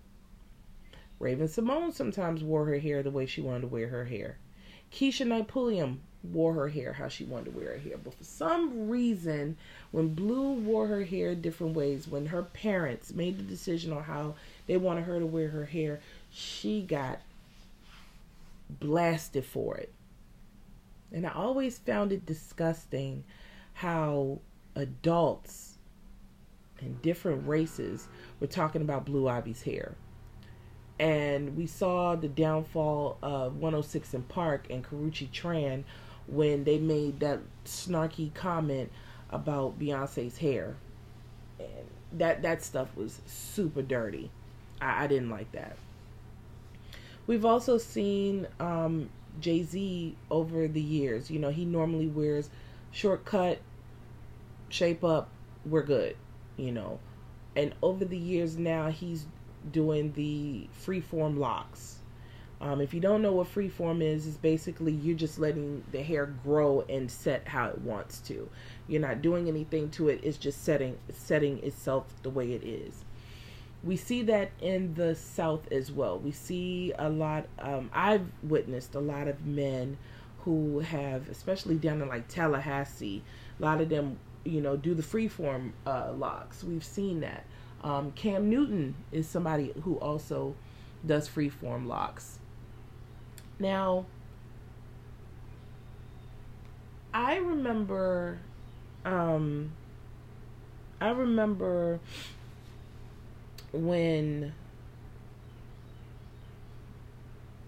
[1.20, 4.38] Raven-Symoné sometimes wore her hair the way she wanted to wear her hair.
[4.90, 6.00] Keshia Knight Pulliam
[6.32, 7.96] wore her hair how she wanted to wear her hair.
[8.02, 9.56] But for some reason,
[9.90, 14.34] when Blue wore her hair different ways, when her parents made the decision on how
[14.66, 17.20] they wanted her to wear her hair, she got
[18.68, 19.92] blasted for it.
[21.12, 23.24] And I always found it disgusting
[23.74, 24.40] how
[24.74, 25.74] adults
[26.80, 28.08] and different races
[28.40, 29.94] were talking about Blue Ivy's hair.
[30.98, 35.84] And we saw the downfall of 106 & Park and Karrueche Tran
[36.26, 38.90] when they made that snarky comment
[39.30, 40.76] about Beyonce's hair.
[41.58, 44.30] And that that stuff was super dirty.
[44.80, 45.76] I, I didn't like that.
[47.26, 49.08] We've also seen um,
[49.40, 51.30] Jay Z over the years.
[51.30, 52.50] You know, he normally wears
[52.92, 53.58] shortcut,
[54.68, 55.28] shape up,
[55.64, 56.16] we're good,
[56.56, 56.98] you know.
[57.56, 59.26] And over the years now, he's
[59.70, 61.98] doing the freeform locks.
[62.64, 66.26] Um, if you don't know what freeform is, it's basically you're just letting the hair
[66.26, 68.48] grow and set how it wants to.
[68.88, 70.20] You're not doing anything to it.
[70.22, 73.04] It's just setting setting itself the way it is
[73.84, 76.18] we see that in the South as well.
[76.18, 79.98] We see a lot, um, I've witnessed a lot of men
[80.40, 83.22] who have, especially down in like Tallahassee,
[83.58, 86.64] a lot of them, you know, do the freeform uh, locks.
[86.64, 87.44] We've seen that.
[87.82, 90.54] Um, Cam Newton is somebody who also
[91.06, 92.38] does freeform locks.
[93.58, 94.06] Now,
[97.12, 98.38] I remember,
[99.04, 99.72] um,
[101.00, 102.00] I remember
[103.72, 104.52] when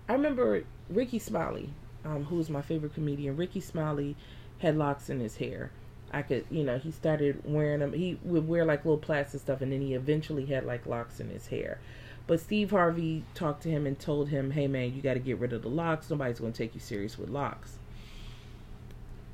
[0.09, 1.71] I remember Rickey Smiley,
[2.05, 3.37] um, who was my favorite comedian.
[3.37, 4.17] Rickey Smiley
[4.59, 5.71] had locks in his hair.
[6.13, 7.93] I could, you know, he started wearing them.
[7.93, 11.29] He would wear like little plastic stuff, and then he eventually had like locks in
[11.31, 11.81] his hair.
[12.27, 15.39] But Steve Harvey talked to him and told him, "Hey man, you got to get
[15.39, 16.11] rid of the locks.
[16.11, 17.79] Nobody's going to take you serious with locks."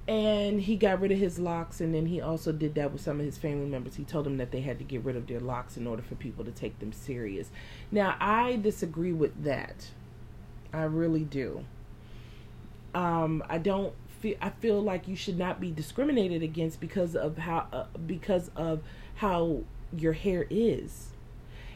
[0.09, 3.21] and he got rid of his locks and then he also did that with some
[3.21, 5.39] of his family members he told them that they had to get rid of their
[5.39, 7.51] locks in order for people to take them serious
[7.93, 9.91] now i disagree with that
[10.73, 11.65] i really do
[12.97, 17.37] um, i don't feel I feel like you should not be discriminated against because of
[17.37, 18.81] how uh, because of
[19.17, 21.09] how your hair is.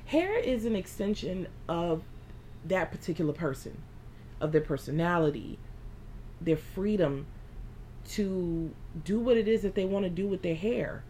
[0.06, 2.02] Hair is an extension of
[2.64, 3.82] that particular person,
[4.40, 5.58] of their personality,
[6.40, 7.26] their freedom
[8.10, 8.72] to
[9.04, 11.02] do what it is that they want to do with their hair.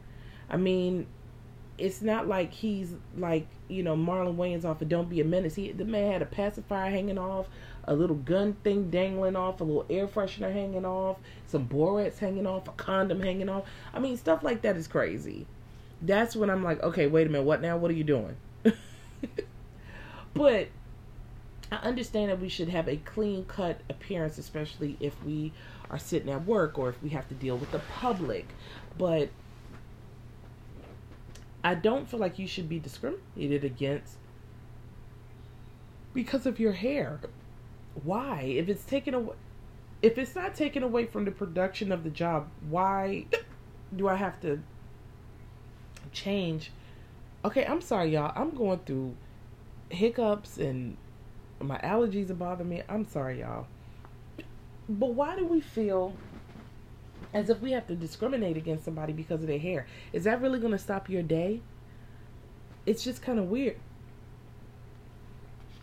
[0.48, 1.06] I mean,
[1.78, 5.56] it's not like he's like you know Marlon Wayans off of Don't Be a Menace.
[5.56, 7.48] He the man had a pacifier hanging off,
[7.84, 12.46] a little gun thing dangling off, a little air freshener hanging off, some Borax hanging
[12.46, 13.64] off, a condom hanging off.
[13.92, 15.46] I mean, stuff like that is crazy.
[16.00, 17.76] That's when I'm like, okay, wait a minute, what now?
[17.76, 18.36] What are you doing?
[20.34, 20.68] but
[21.70, 25.52] I understand that we should have a clean cut appearance, especially if we
[25.90, 28.48] are sitting at work or if we have to deal with the public.
[28.96, 29.30] But
[31.64, 34.16] I don't feel like you should be discriminated against
[36.14, 37.20] because of your hair.
[38.04, 38.42] Why?
[38.42, 39.34] If it's taken away
[40.02, 43.26] if it's not taken away from the production of the job, why
[43.96, 44.60] do I have to
[46.12, 46.70] change?
[47.46, 48.32] Okay, I'm sorry y'all.
[48.34, 49.14] I'm going through
[49.88, 50.96] hiccups and
[51.60, 52.82] my allergies are bothering me.
[52.88, 53.68] I'm sorry y'all.
[54.88, 56.12] But why do we feel
[57.32, 59.86] as if we have to discriminate against somebody because of their hair.
[60.12, 61.60] Is that really going to stop your day?
[62.84, 63.76] It's just kind of weird.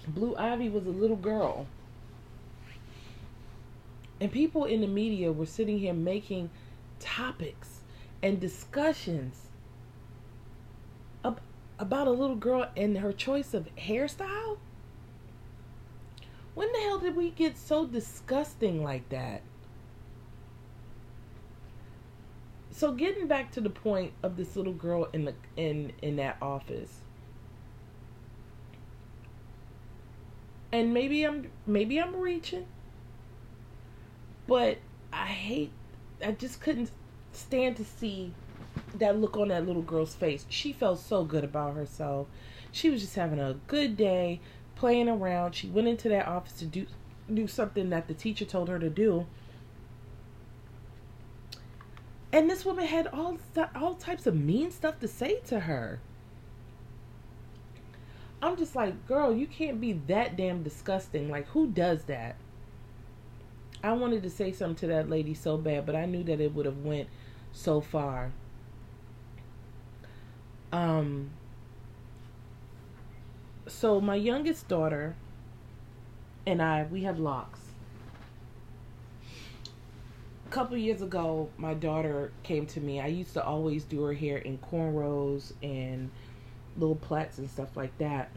[0.08, 1.66] Blue Ivy was a little girl.
[4.20, 6.50] And people in the media were sitting here making
[7.00, 7.82] topics
[8.22, 9.48] and discussions
[11.80, 14.58] about a little girl and her choice of hairstyle.
[16.54, 19.42] When the hell did we get so disgusting like that?
[22.74, 26.36] so getting back to the point of this little girl in the in in that
[26.42, 27.02] office
[30.72, 32.66] and maybe i'm maybe i'm reaching
[34.48, 34.80] but
[35.12, 35.72] i hate
[36.26, 36.90] i just couldn't
[37.32, 38.34] stand to see
[38.96, 42.28] that look on that little girl's face she felt so good about herself
[42.72, 44.40] she was just having a good day
[44.76, 46.86] playing around she went into that office to do
[47.34, 49.26] do something that the teacher told her to do
[52.34, 53.38] and this woman had all
[53.76, 56.00] all types of mean stuff to say to her.
[58.42, 61.30] I'm just like, girl, you can't be that damn disgusting.
[61.30, 62.36] Like, who does that?
[63.84, 66.56] I wanted to say something to that lady so bad, but I knew that it
[66.56, 67.08] would have went
[67.52, 68.32] so far.
[70.74, 71.30] Um.
[73.66, 75.16] So my youngest daughter
[76.46, 77.62] and I, we have locks
[80.46, 83.00] A couple years ago, my daughter came to me.
[83.00, 86.12] I used to always do her hair in cornrows and
[86.78, 88.30] little plaits and stuff like that.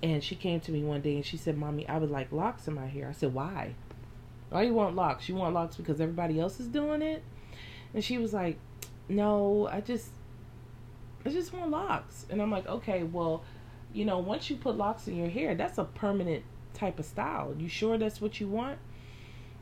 [0.00, 2.68] And she came to me one day and she said, Mommy, I would like locks
[2.68, 3.08] in my hair.
[3.08, 3.74] I said, Why?
[4.50, 5.28] Why you want locks?
[5.28, 7.24] You want locks because everybody else is doing it?
[7.92, 8.58] And she was like,
[9.08, 10.10] No, I just
[11.24, 12.26] I just want locks.
[12.30, 13.42] And I'm like, Okay, well,
[13.92, 17.54] you know, once you put locks in your hair, that's a permanent type of style.
[17.58, 18.78] You sure that's what you want?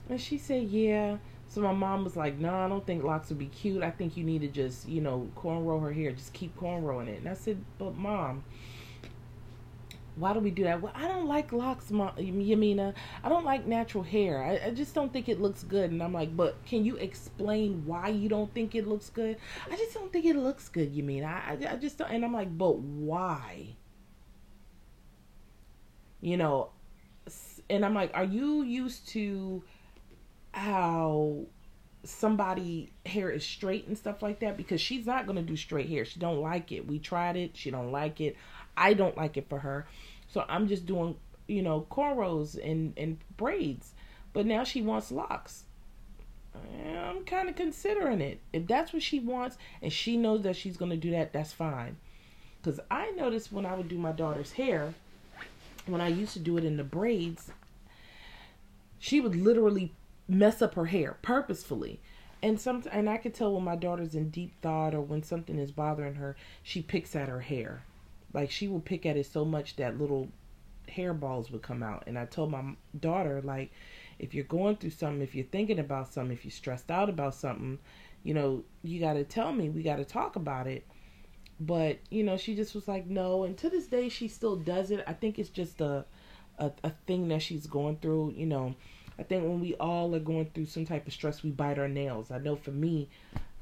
[0.08, 1.18] And she said, yeah.
[1.48, 3.82] So my mom was like, no, nah, I don't think locks would be cute.
[3.82, 6.12] I think you need to just, you know, cornrow her hair.
[6.12, 7.18] Just keep cornrowing it.
[7.18, 8.44] And I said, but mom,
[10.16, 10.80] why do we do that?
[10.80, 12.94] Well, I don't like locks, Mom, Yamina.
[13.22, 14.42] I don't like natural hair.
[14.42, 15.90] I, I, just don't think it looks good.
[15.90, 19.36] And I'm like, but can you explain why you don't think it looks good?
[19.70, 21.26] I just don't think it looks good, Yamina.
[21.26, 22.10] I, I, I just don't.
[22.10, 23.76] And I'm like, but why?
[26.22, 26.70] You know,
[27.68, 29.62] and I'm like, are you used to
[30.52, 31.44] how
[32.04, 35.88] somebody hair is straight and stuff like that because she's not going to do straight
[35.88, 36.04] hair.
[36.04, 36.86] She don't like it.
[36.86, 37.56] We tried it.
[37.56, 38.36] She don't like it.
[38.76, 39.86] I don't like it for her.
[40.28, 43.92] So I'm just doing, you know, cornrows and and braids.
[44.32, 45.64] But now she wants locks.
[46.54, 48.40] I'm kind of considering it.
[48.52, 51.52] If that's what she wants and she knows that she's going to do that, that's
[51.52, 51.96] fine.
[52.62, 54.94] Cuz I noticed when I would do my daughter's hair,
[55.86, 57.52] when I used to do it in the braids,
[58.98, 59.92] she would literally
[60.28, 62.00] mess up her hair purposefully.
[62.42, 65.58] And some and I could tell when my daughter's in deep thought or when something
[65.58, 67.82] is bothering her, she picks at her hair.
[68.32, 70.28] Like she would pick at it so much that little
[70.88, 72.04] hair balls would come out.
[72.06, 72.62] And I told my
[72.98, 73.72] daughter like
[74.18, 77.34] if you're going through something, if you're thinking about something, if you're stressed out about
[77.34, 77.78] something,
[78.22, 79.68] you know, you got to tell me.
[79.68, 80.86] We got to talk about it.
[81.58, 83.44] But, you know, she just was like, no.
[83.44, 85.02] And to this day, she still does it.
[85.06, 86.04] I think it's just a,
[86.58, 88.74] a, a thing that she's going through, you know
[89.18, 91.88] I think when we all are going through some type of stress, we bite our
[91.88, 92.30] nails.
[92.30, 93.08] I know for me,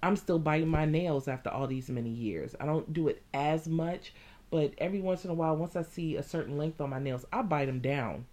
[0.02, 2.54] I'm still biting my nails after all these many years.
[2.60, 4.12] I don't do it as much,
[4.54, 7.26] but every once in a while, once I see a certain length on my nails,
[7.32, 8.24] I bite them down.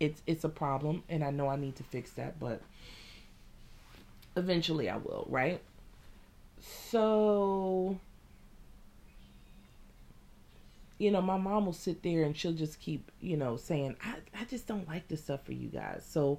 [0.00, 2.62] it's it's a problem and I know I need to fix that, but
[4.38, 5.60] eventually I will, right?
[6.60, 7.98] So
[10.96, 14.14] you know, my mom will sit there and she'll just keep, you know, saying, I,
[14.40, 16.06] I just don't like this stuff for you guys.
[16.08, 16.38] So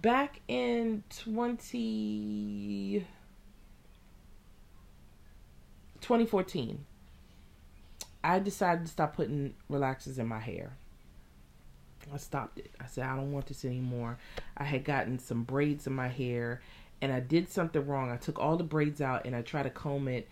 [0.00, 3.04] back in 20,
[6.00, 6.86] 2014,
[8.22, 10.76] I decided to stop putting relaxers in my hair.
[12.12, 12.70] I stopped it.
[12.80, 14.18] I said, I don't want this anymore.
[14.56, 16.60] I had gotten some braids in my hair
[17.02, 18.10] and I did something wrong.
[18.10, 20.28] I took all the braids out and I tried to comb it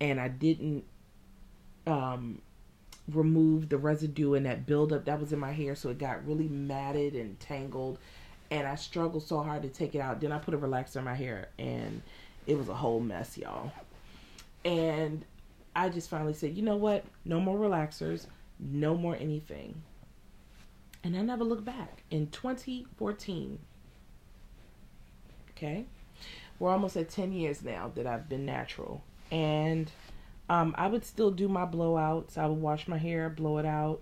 [0.00, 0.84] and I didn't
[1.86, 2.42] um,
[3.08, 5.74] remove the residue and that buildup that was in my hair.
[5.74, 7.98] So it got really matted and tangled
[8.50, 10.20] and I struggled so hard to take it out.
[10.20, 12.02] Then I put a relaxer in my hair and
[12.46, 13.72] it was a whole mess, y'all.
[14.64, 15.24] And
[15.74, 17.04] I just finally said, you know what?
[17.24, 18.26] No more relaxers,
[18.58, 19.82] no more anything.
[21.04, 22.02] And I never looked back.
[22.10, 23.58] In 2014,
[25.50, 25.86] okay,
[26.58, 29.02] we're almost at 10 years now that I've been natural.
[29.30, 29.90] And
[30.48, 32.36] um, I would still do my blowouts.
[32.36, 34.00] I would wash my hair, blow it out.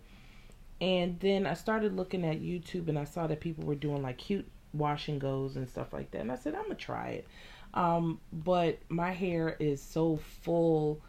[0.80, 4.18] And then I started looking at YouTube and I saw that people were doing like
[4.18, 6.20] cute wash and goes and stuff like that.
[6.20, 7.28] And I said, I'm going to try it.
[7.74, 11.00] Um, but my hair is so full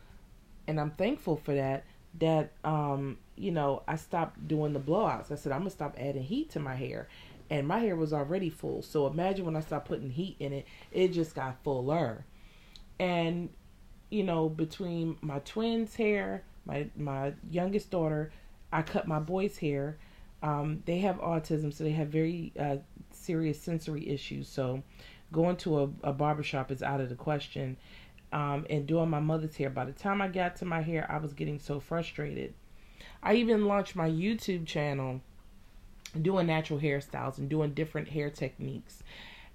[0.68, 1.86] and I'm thankful for that
[2.20, 5.32] that um, you know, I stopped doing the blowouts.
[5.32, 7.07] I said I'm gonna stop adding heat to my hair.
[7.49, 8.82] And my hair was already full.
[8.82, 12.26] So imagine when I stopped putting heat in it, it just got fuller.
[12.99, 13.49] And
[14.09, 18.32] you know, between my twins' hair, my my youngest daughter,
[18.72, 19.97] I cut my boys' hair.
[20.43, 22.78] Um, they have autism, so they have very uh,
[23.12, 24.47] serious sensory issues.
[24.47, 24.84] So
[25.32, 27.78] going to a, a barbershop is out of the question
[28.32, 29.70] um, and doing my mother's hair.
[29.70, 32.54] By the time I got to my hair, I was getting so frustrated.
[33.24, 35.22] I even launched my YouTube channel
[36.20, 39.04] doing natural hairstyles and doing different hair techniques.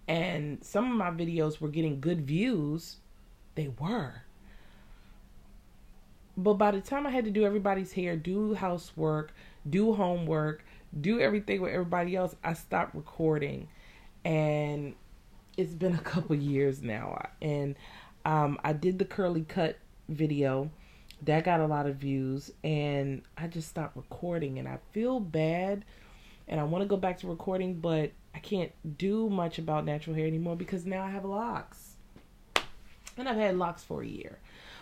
[0.09, 2.97] And some of my videos were getting good views.
[3.55, 4.23] They were.
[6.37, 9.33] But by the time I had to do everybody's hair, do housework,
[9.69, 10.65] do homework,
[11.01, 13.69] do everything with everybody else, I stopped recording.
[14.25, 14.95] And
[15.57, 17.29] it's been a couple years now.
[17.41, 17.75] And
[18.27, 20.69] um, I did the curly cut video
[21.23, 24.59] that got a lot of views, and I just stopped recording.
[24.59, 25.85] And I feel bad,
[26.49, 30.17] and I want to go back to recording, but I can't do much about natural
[30.17, 31.93] hair anymore because now I have locks,
[33.17, 34.41] and I've had locks for a year.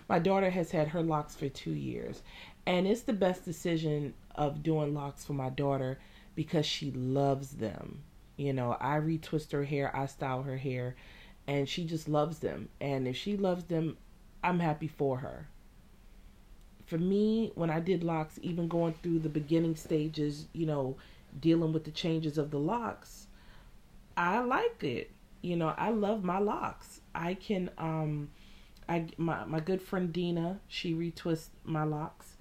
[0.08, 2.22] My daughter has had her locks for two years,
[2.66, 5.98] and it's the best decision of doing locks for my daughter
[6.34, 8.04] because she loves them.
[8.36, 10.96] You know, I retwist her hair, I style her hair
[11.46, 12.68] and she just loves them.
[12.80, 13.96] And if she loves them,
[14.42, 15.48] I'm happy for her.
[16.86, 20.96] For me, when I did locks, even going through the beginning stages, you know,
[21.40, 23.26] dealing with the changes of the locks,
[24.16, 25.10] I like it.
[25.42, 27.00] You know, I love my locks.
[27.14, 28.30] I can um
[28.88, 32.36] I my my good friend Dina, she retwists my locks.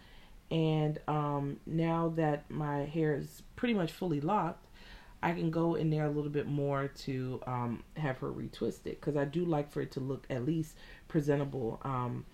[0.52, 4.68] And um now that my hair is pretty much fully locked,
[5.24, 9.00] I can go in there a little bit more to um, have her retwist it
[9.00, 10.76] because I do like for it to look at least
[11.08, 11.80] presentable.
[11.84, 12.26] Um,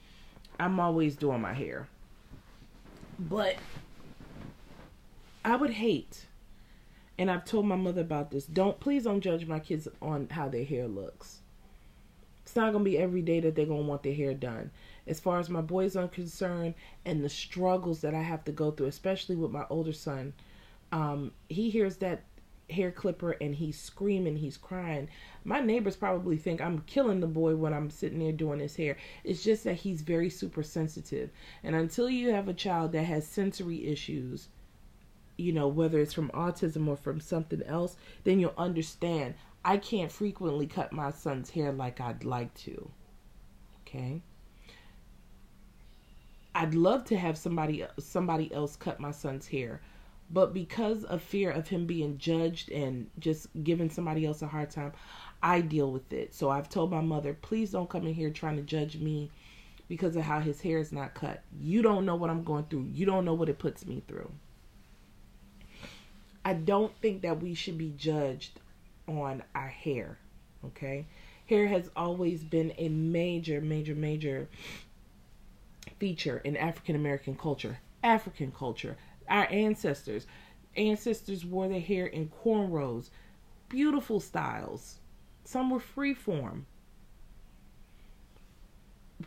[0.60, 1.88] I'm always doing my hair,
[3.20, 3.58] but
[5.46, 6.26] I would hate,
[7.20, 8.46] and I've told my mother about this.
[8.48, 11.42] Don't please don't judge my kids on how their hair looks.
[12.42, 14.72] It's not gonna be every day that they're gonna want their hair done.
[15.06, 16.74] As far as my boys are concerned,
[17.06, 20.34] and the struggles that I have to go through, especially with my older son,
[20.92, 22.24] um, he hears that
[22.72, 25.10] hair clipper and he's screaming, he's crying.
[25.44, 28.98] My neighbors probably think I'm killing the boy when I'm sitting there doing his hair.
[29.24, 31.30] It's just that he's very super sensitive.
[31.64, 34.50] And until you have a child that has sensory issues,
[35.38, 39.36] you know, whether it's from autism or from something else, then you'll understand.
[39.64, 42.90] I can't frequently cut my son's hair like I'd like to.
[43.82, 44.22] Okay?
[46.56, 49.82] I'd love to have somebody somebody else cut my son's hair
[50.32, 54.70] but because of fear of him being judged and just giving somebody else a hard
[54.70, 54.94] time,
[55.42, 56.34] I deal with it.
[56.36, 59.32] So I've told my mother, please don't come in here trying to judge me
[59.88, 61.42] because of how his hair is not cut.
[61.60, 62.90] You don't know what I'm going through.
[62.94, 64.32] You don't know what it puts me through.
[66.46, 68.60] I don't think that we should be judged
[69.08, 70.20] on our hair.
[70.64, 71.08] Okay?
[71.48, 74.48] Hair has always been a major, major, major
[75.98, 77.80] feature in African American culture.
[78.04, 78.98] African culture,
[79.30, 80.28] our ancestors.
[80.76, 83.10] Ancestors wore their hair in cornrows,
[83.70, 85.00] beautiful styles.
[85.46, 86.64] Some were freeform.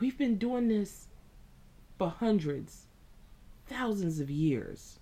[0.00, 1.08] We've been doing this
[1.98, 2.86] for hundreds,
[3.66, 4.98] thousands of years.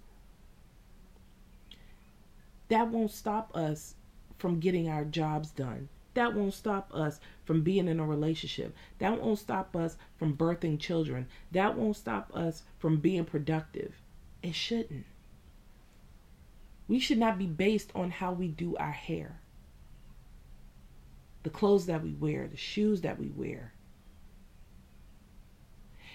[2.69, 3.97] that won't stop us
[4.39, 5.89] from getting our jobs done.
[6.15, 8.75] That won't stop us from being in a relationship.
[8.99, 11.29] That won't stop us from birthing children.
[11.53, 14.01] That won't stop us from being productive.
[14.43, 15.07] It shouldn't.
[16.89, 19.41] We should not be based on how we do our hair,
[21.43, 23.75] the clothes that we wear, the shoes that we wear.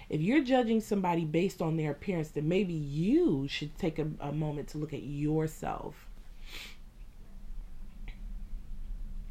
[0.09, 4.31] If you're judging somebody based on their appearance, then maybe you should take a, a
[4.31, 5.95] moment to look at yourself.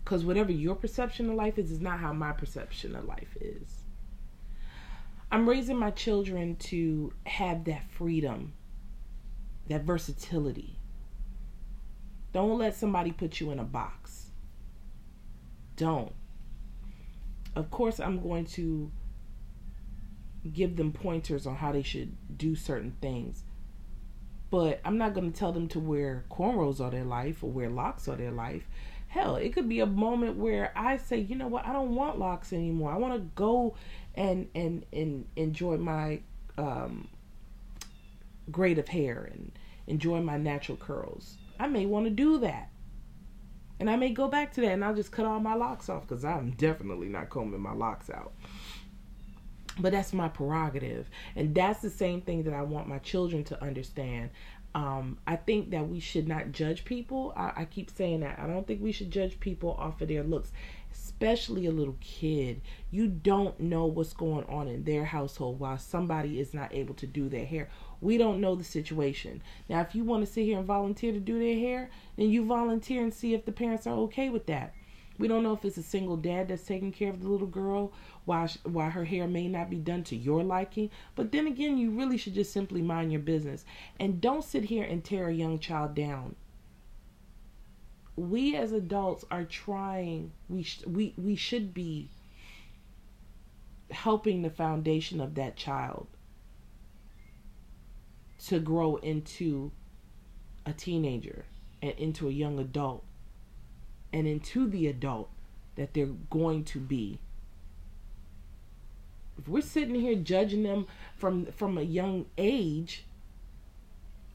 [0.03, 3.85] Because whatever your perception of life is, is not how my perception of life is.
[5.31, 8.53] I'm raising my children to have that freedom,
[9.69, 10.79] that versatility.
[12.33, 14.31] Don't let somebody put you in a box.
[15.77, 16.13] Don't.
[17.55, 18.91] Of course, I'm going to
[20.53, 23.45] give them pointers on how they should do certain things.
[24.51, 27.71] But I'm not going to tell them to wear cornrows all their life or wear
[27.71, 28.69] locks all their life.
[29.09, 32.19] Hell, it could be a moment where I say, you know what, I don't want
[32.19, 32.93] locks anymore.
[32.93, 33.77] I want to go
[34.17, 36.21] and and and enjoy my
[36.59, 37.09] um,
[38.51, 39.53] grade of hair and
[39.87, 41.37] enjoy my natural curls.
[41.59, 42.71] I may want to do that.
[43.81, 46.07] And I may go back to that and I'll just cut all my locks off
[46.07, 48.33] because I'm definitely not combing my locks out.
[49.79, 51.11] But that's my prerogative.
[51.35, 54.31] And that's the same thing that I want my children to understand.
[54.77, 57.33] Um, I think that we should not judge people.
[57.37, 58.39] I, I keep saying that.
[58.39, 60.51] I don't think we should judge people off of their looks,
[60.93, 62.61] especially a little kid.
[62.91, 67.07] You don't know what's going on in their household while somebody is not able to
[67.07, 67.69] do their hair
[68.01, 69.43] we don't know the situation.
[69.69, 72.45] Now, if you want to sit here and volunteer to do their hair, then you
[72.45, 74.75] volunteer and see if the parents are okay with that.
[75.17, 77.93] We don't know if it's a single dad that's taking care of the little girl
[78.25, 80.91] while while her hair may not be done to your liking.
[81.15, 83.65] But then again, you really should just simply mind your business
[84.01, 86.35] and don't sit here and tear a young child down.
[88.17, 90.33] We as adults are trying.
[90.49, 92.11] We sh- we we should be
[93.91, 96.09] helping the foundation of that child
[98.49, 99.73] to grow into
[100.67, 101.45] a teenager
[101.83, 103.05] and into a young adult
[104.13, 105.31] and into the adult
[105.77, 107.19] that they're going to be.
[109.39, 110.87] If we're sitting here judging them
[111.17, 113.05] from from a young age,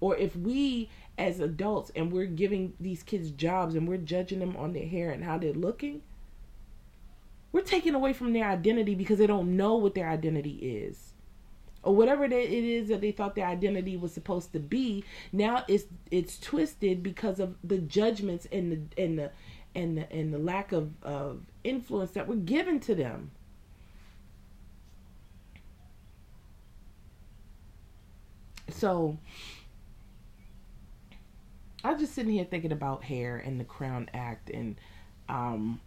[0.02, 4.56] or if we as adults and we're giving these kids jobs and we're judging them
[4.58, 6.02] on their hair and how they're looking,
[7.52, 11.09] we're taking away from their identity because they don't know what their identity is
[11.90, 15.86] or whatever it is that they thought their identity was supposed to be now it's
[16.12, 19.32] it's twisted because of the judgments and the and the
[19.74, 23.32] and the, and the lack of, of influence that were given to them
[28.70, 29.18] so
[31.84, 34.76] I was just sitting here thinking about hair and the Crown Act and
[35.28, 35.82] um,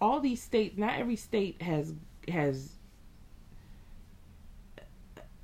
[0.00, 0.78] all these states.
[0.78, 1.92] Not every state has
[2.28, 2.70] has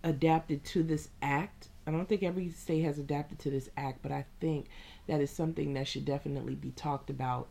[0.03, 1.69] adapted to this act.
[1.87, 4.67] I don't think every state has adapted to this act, but I think
[5.07, 7.49] that is something that should definitely be talked about.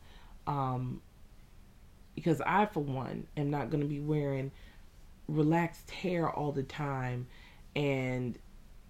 [0.47, 1.02] Um,
[2.16, 4.52] because I, for one, am not going to be wearing
[5.28, 7.28] relaxed hair all the time
[7.76, 8.38] and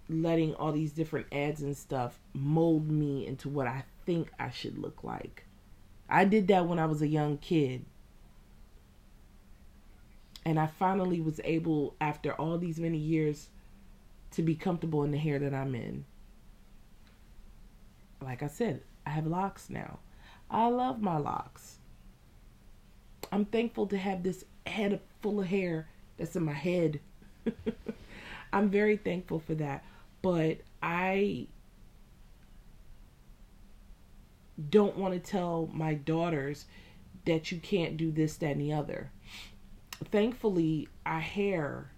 [0.08, 4.78] letting all these different ads and stuff mold me into what I think I should
[4.78, 5.44] look like.
[6.08, 7.84] I did that when I was a young kid.
[10.44, 13.48] And I finally was able, after all these many years,
[14.32, 16.04] to be comfortable in the hair that I'm in.
[18.22, 19.98] Like I said, I have locks now.
[20.50, 21.78] I love my locks.
[23.32, 27.00] I'm thankful to have this head full of hair that's in my head.
[28.52, 29.84] I'm very thankful for that.
[30.22, 31.46] But I
[34.68, 36.66] don't want to tell my daughters
[37.24, 39.10] that you can't do this, that, and the other
[40.08, 41.90] thankfully, our hair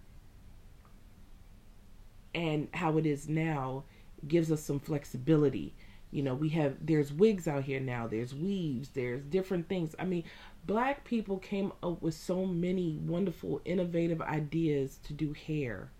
[2.35, 3.85] and how it is now
[4.27, 5.75] gives us some flexibility.
[6.11, 9.95] You know, we have there's wigs out here now, there's weaves, there's different things.
[9.99, 10.25] I mean,
[10.67, 15.91] black people came up with so many wonderful, innovative ideas to do hair.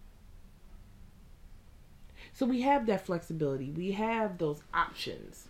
[2.35, 3.71] So we have that flexibility.
[3.71, 5.49] We have those options.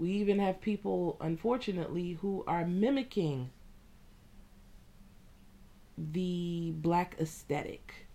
[0.00, 3.50] We even have people, unfortunately, who are mimicking
[5.98, 8.06] the black aesthetic.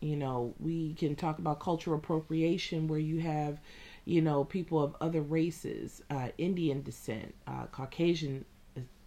[0.00, 3.60] You know, we can talk about cultural appropriation where you have,
[4.06, 8.46] you know, people of other races, uh, Indian descent, uh, Caucasian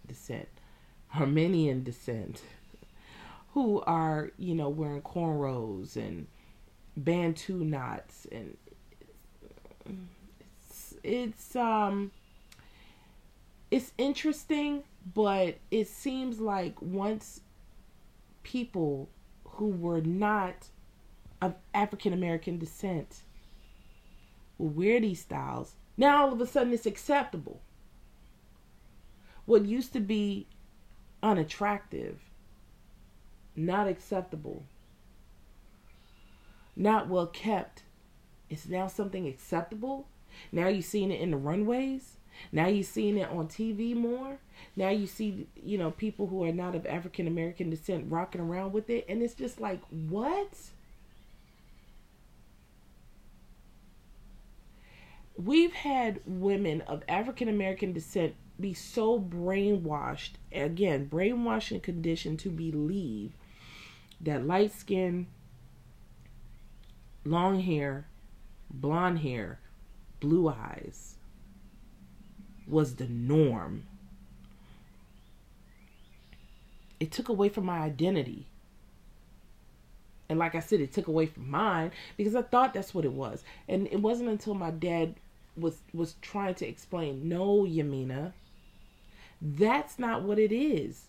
[0.06, 0.48] descent,
[1.18, 2.40] Armenian descent,
[3.54, 6.28] who are, you know, wearing cornrows and
[6.96, 8.56] Bantu knots and
[11.04, 12.10] it's um
[13.70, 14.84] it's interesting,
[15.14, 17.40] but it seems like once
[18.42, 19.08] people
[19.44, 20.68] who were not
[21.40, 23.20] of African American descent
[24.58, 27.60] wear these styles, now all of a sudden it's acceptable.
[29.44, 30.46] What used to be
[31.22, 32.20] unattractive,
[33.54, 34.64] not acceptable,
[36.76, 37.82] not well kept,
[38.48, 40.06] is now something acceptable.
[40.52, 42.16] Now you're seeing it in the runways.
[42.52, 44.38] Now you're seeing it on TV more.
[44.76, 48.72] Now you see, you know, people who are not of African American descent rocking around
[48.72, 49.06] with it.
[49.08, 50.52] And it's just like, what?
[55.36, 62.50] We've had women of African American descent be so brainwashed, again, brainwashed and conditioned to
[62.50, 63.32] believe
[64.20, 65.26] that light skin,
[67.24, 68.06] long hair,
[68.70, 69.58] blonde hair,
[70.24, 71.16] blue eyes
[72.66, 73.84] was the norm.
[76.98, 78.46] It took away from my identity.
[80.30, 83.12] And like I said, it took away from mine because I thought that's what it
[83.12, 83.44] was.
[83.68, 85.16] And it wasn't until my dad
[85.56, 88.32] was was trying to explain, no, Yamina,
[89.42, 91.04] that's not what it is.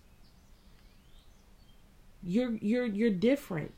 [2.21, 3.73] You're you're you're different.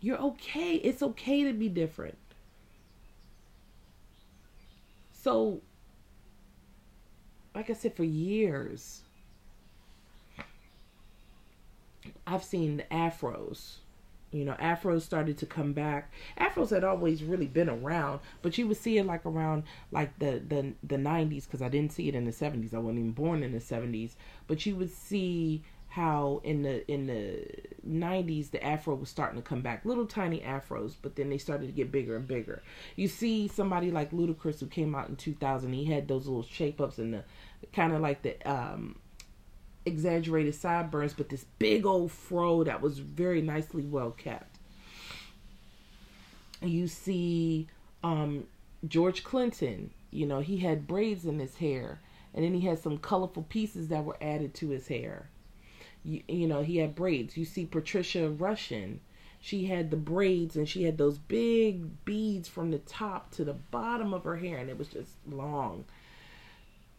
[0.00, 0.74] You're okay.
[0.74, 2.18] It's okay to be different.
[5.22, 5.60] So
[7.54, 9.02] like I said, for years,
[12.26, 13.76] I've seen the afros.
[14.32, 16.10] You know, afros started to come back.
[16.40, 19.62] Afros had always really been around, but you would see it like around
[19.92, 22.74] like the the the 90s because I didn't see it in the 70s.
[22.74, 24.12] I wasn't even born in the 70s,
[24.48, 25.62] but you would see
[25.92, 27.44] how in the in the
[27.86, 29.84] 90s the afro was starting to come back.
[29.84, 32.62] Little tiny afros but then they started to get bigger and bigger.
[32.96, 36.80] You see somebody like ludacris who came out in 2000 he had those little shape
[36.80, 37.24] ups and the
[37.74, 38.96] kind of like the um
[39.84, 44.56] exaggerated sideburns but this big old fro that was very nicely well kept.
[46.62, 47.68] You see
[48.02, 48.44] um
[48.88, 52.00] george clinton you know he had braids in his hair
[52.34, 55.28] and then he had some colorful pieces that were added to his hair
[56.04, 57.36] you, you know, he had braids.
[57.36, 58.98] You see Patricia Rushen.
[59.40, 63.54] She had the braids and she had those big beads from the top to the
[63.54, 65.84] bottom of her hair and it was just long.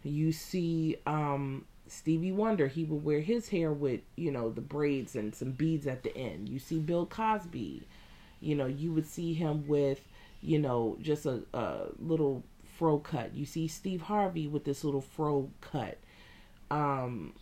[0.03, 5.15] You see um Stevie Wonder, he would wear his hair with, you know, the braids
[5.15, 6.49] and some beads at the end.
[6.49, 7.83] You see Bill Cosby,
[8.41, 10.01] you know, you would see him with,
[10.41, 12.43] you know, just a, a little
[12.77, 13.33] fro cut.
[13.33, 15.97] You see Steve Harvey with this little fro cut.
[16.71, 17.33] Um,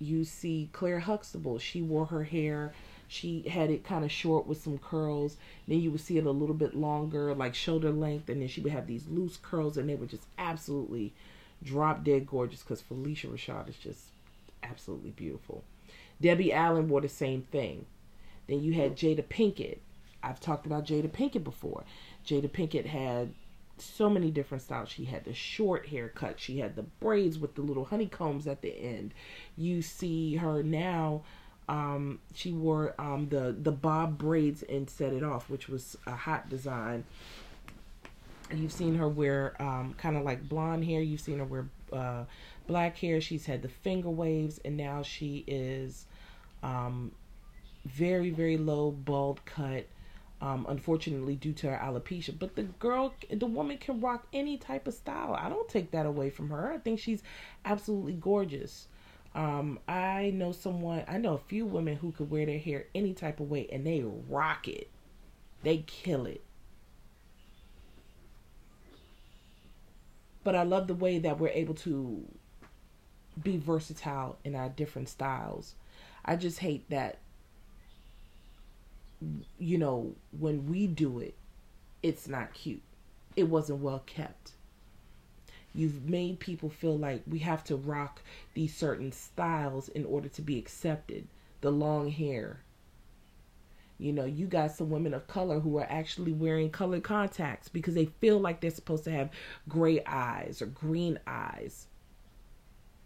[0.00, 1.58] you see Claire Huxtable.
[1.58, 2.72] She wore her hair.
[3.06, 5.36] She had it kind of short with some curls.
[5.68, 8.60] Then you would see it a little bit longer, like shoulder length, and then she
[8.60, 11.12] would have these loose curls, and they were just absolutely
[11.62, 12.62] drop dead gorgeous.
[12.62, 14.06] Because Phylicia Rashad is just
[14.62, 15.64] absolutely beautiful.
[16.20, 17.86] Debbie Allen wore the same thing.
[18.46, 19.78] Then you had Jada Pinkett.
[20.22, 21.84] I've talked about Jada Pinkett before.
[22.26, 23.32] Jada Pinkett had
[23.80, 24.88] so many different styles.
[24.88, 26.40] She had the short haircut.
[26.40, 29.14] She had the braids with the little honeycombs at the end.
[29.56, 31.22] You see her now.
[31.68, 36.12] Um, she wore um, the the bob braids and set it off, which was a
[36.12, 37.04] hot design.
[38.52, 41.00] You've seen her wear um, kind of like blonde hair.
[41.00, 42.24] You've seen her wear uh,
[42.66, 43.20] black hair.
[43.20, 46.06] She's had the finger waves, and now she is
[46.62, 47.12] um,
[47.84, 49.86] very very low bald cut
[50.40, 52.38] um, unfortunately due to her alopecia.
[52.38, 55.34] But the girl, the woman can rock any type of style.
[55.34, 56.72] I don't take that away from her.
[56.72, 57.22] I think she's
[57.64, 58.88] absolutely gorgeous.
[59.34, 63.12] Um, I know someone, I know a few women who could wear their hair any
[63.12, 64.88] type of way and they rock it.
[65.62, 66.42] They kill it.
[70.42, 72.24] But I love the way that we're able to
[73.40, 75.74] be versatile in our different styles.
[76.24, 77.18] I just hate that
[79.58, 81.34] you know, when we do it,
[82.02, 82.82] it's not cute.
[83.36, 84.52] It wasn't well kept.
[85.74, 88.22] You've made people feel like we have to rock
[88.54, 91.28] these certain styles in order to be accepted.
[91.60, 92.60] The long hair.
[93.98, 97.94] You know, you got some women of color who are actually wearing colored contacts because
[97.94, 99.30] they feel like they're supposed to have
[99.68, 101.86] gray eyes or green eyes,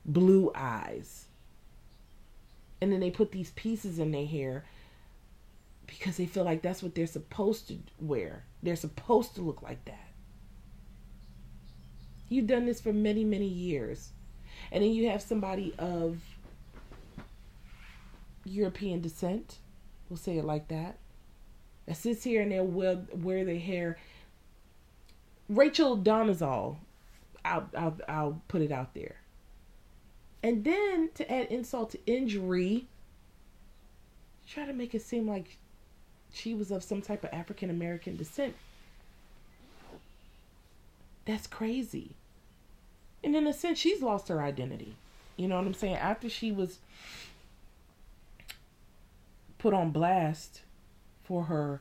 [0.04, 1.26] blue eyes.
[2.80, 4.64] And then they put these pieces in their hair
[5.86, 8.44] because they feel like that's what they're supposed to wear.
[8.62, 10.08] They're supposed to look like that.
[12.28, 14.10] You've done this for many, many years.
[14.72, 16.18] And then you have somebody of
[18.44, 19.58] European descent,
[20.08, 20.98] we'll say it like that,
[21.86, 23.98] that sits here and they'll wear, wear their hair.
[25.48, 26.76] Rachel Dolezal,
[27.44, 29.16] I'll, I'll, I'll put it out there.
[30.42, 32.86] And then to add insult to injury,
[34.48, 35.58] try to make it seem like
[36.34, 38.54] she was of some type of African American descent.
[41.24, 42.10] That's crazy.
[43.22, 44.94] And in a sense, she's lost her identity.
[45.36, 45.96] You know what I'm saying?
[45.96, 46.78] After she was
[49.58, 50.60] put on blast
[51.24, 51.80] for her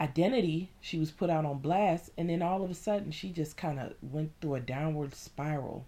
[0.00, 3.56] identity, she was put out on blast, and then all of a sudden, she just
[3.56, 5.84] kind of went through a downward spiral.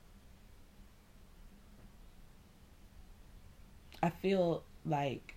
[4.02, 5.36] I feel like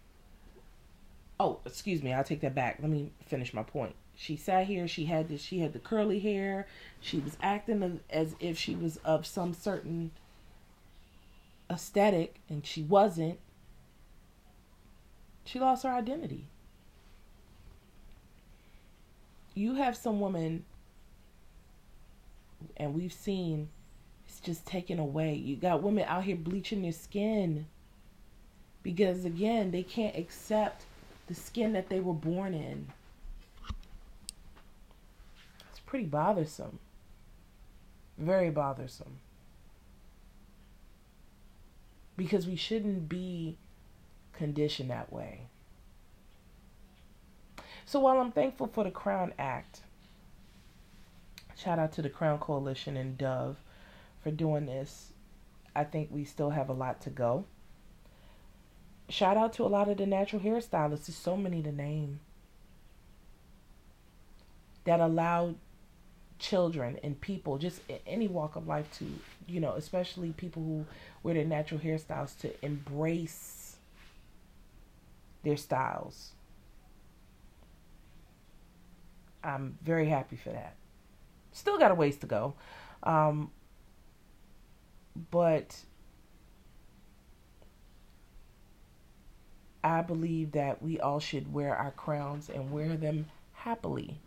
[1.39, 2.77] oh, excuse me, I'll take that back.
[2.81, 3.95] Let me finish my point.
[4.15, 6.67] She sat here, she had this she had the curly hair,
[7.01, 10.11] she was acting as if she was of some certain
[11.69, 13.39] aesthetic and she wasn't.
[15.43, 16.47] She lost her identity.
[19.53, 20.65] You have some woman
[22.77, 23.69] and we've seen
[24.27, 25.35] it's just taken away.
[25.35, 27.67] You got women out here bleaching their skin
[28.81, 30.85] because again, they can't accept
[31.27, 32.87] the skin that they were born in.
[35.69, 36.79] It's pretty bothersome.
[38.17, 39.17] Very bothersome.
[42.15, 43.57] Because we shouldn't be
[44.33, 45.41] conditioned that way.
[47.85, 49.81] So while I'm thankful for the Crown Act,
[51.57, 53.57] shout out to the Crown Coalition and Dove
[54.23, 55.11] for doing this,
[55.75, 57.45] I think we still have a lot to go
[59.09, 61.07] shout out to a lot of the natural hairstylists.
[61.07, 62.19] There's so many to name
[64.85, 65.55] that allow
[66.39, 69.05] children and people, just any walk of life, to
[69.47, 70.85] you know, especially people who
[71.23, 73.77] wear their natural hairstyles, to embrace
[75.43, 76.31] their styles.
[79.43, 80.75] I'm very happy for that.
[81.51, 82.55] Still got a ways to go.
[83.03, 83.51] Um,
[85.31, 85.77] but
[89.85, 94.17] I believe that we all should wear our crowns and wear them happily.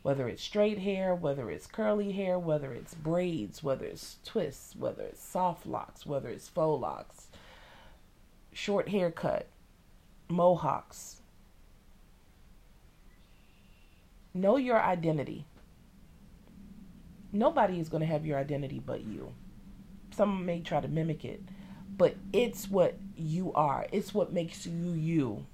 [0.00, 5.02] Whether it's straight hair, whether it's curly hair, whether it's braids, whether it's twists, whether
[5.02, 7.28] it's soft locks, whether it's faux locks,
[8.50, 9.46] short haircut,
[10.26, 11.20] mohawks.
[14.32, 15.44] Know your identity.
[17.30, 19.34] Nobody is going to have your identity but you.
[20.12, 21.42] Some may try to mimic it
[22.00, 23.86] but it's what you are.
[23.92, 25.44] It's what makes you you.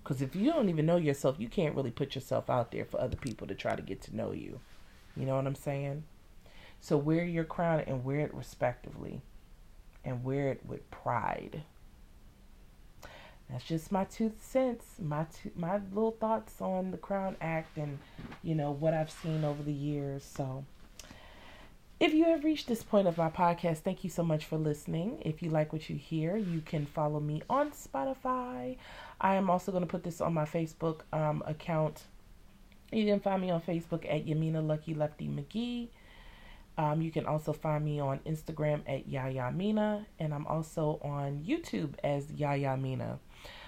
[0.00, 3.00] Because if you don't even know yourself, you can't really put yourself out there for
[3.00, 4.60] other people to try to get to know you.
[5.16, 6.04] You know what I'm saying?
[6.80, 9.20] So wear your crown and wear it respectively
[10.04, 11.64] and wear it with pride.
[13.50, 17.98] That's just my two cents, my two, my little thoughts on the Crown Act and
[18.44, 20.22] you know what I've seen over the years.
[20.22, 20.64] So
[22.00, 25.20] if you have reached this point of my podcast, thank you so much for listening.
[25.24, 28.76] If you like what you hear, you can follow me on Spotify.
[29.20, 32.04] I am also going to put this on my Facebook um, account.
[32.92, 35.88] You can find me on Facebook at Yamina Lucky Lefty McGee.
[36.78, 41.44] Um, you can also find me on Instagram at Yaya Mina, and I'm also on
[41.44, 43.18] YouTube as Yaya Mina.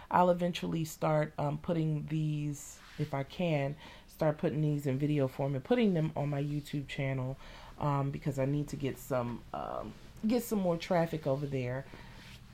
[0.08, 3.74] I'll eventually start um, putting these, if I can,
[4.06, 7.36] start putting these in video form and putting them on my YouTube channel
[7.80, 9.92] um, because I need to get some um,
[10.26, 11.86] get some more traffic over there.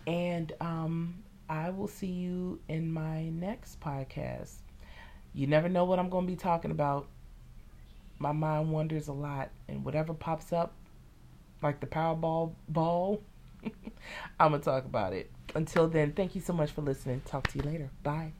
[0.06, 4.54] And um, I will see you in my next podcast.
[5.34, 7.08] You never know what I'm going to be talking about.
[8.18, 10.72] My mind wanders a lot, and whatever pops up,
[11.62, 13.20] like the Powerball ball,
[14.40, 15.30] I'm going to talk about it.
[15.54, 17.20] Until then, thank you so much for listening.
[17.26, 17.90] Talk to you later.
[18.02, 18.32] Bye.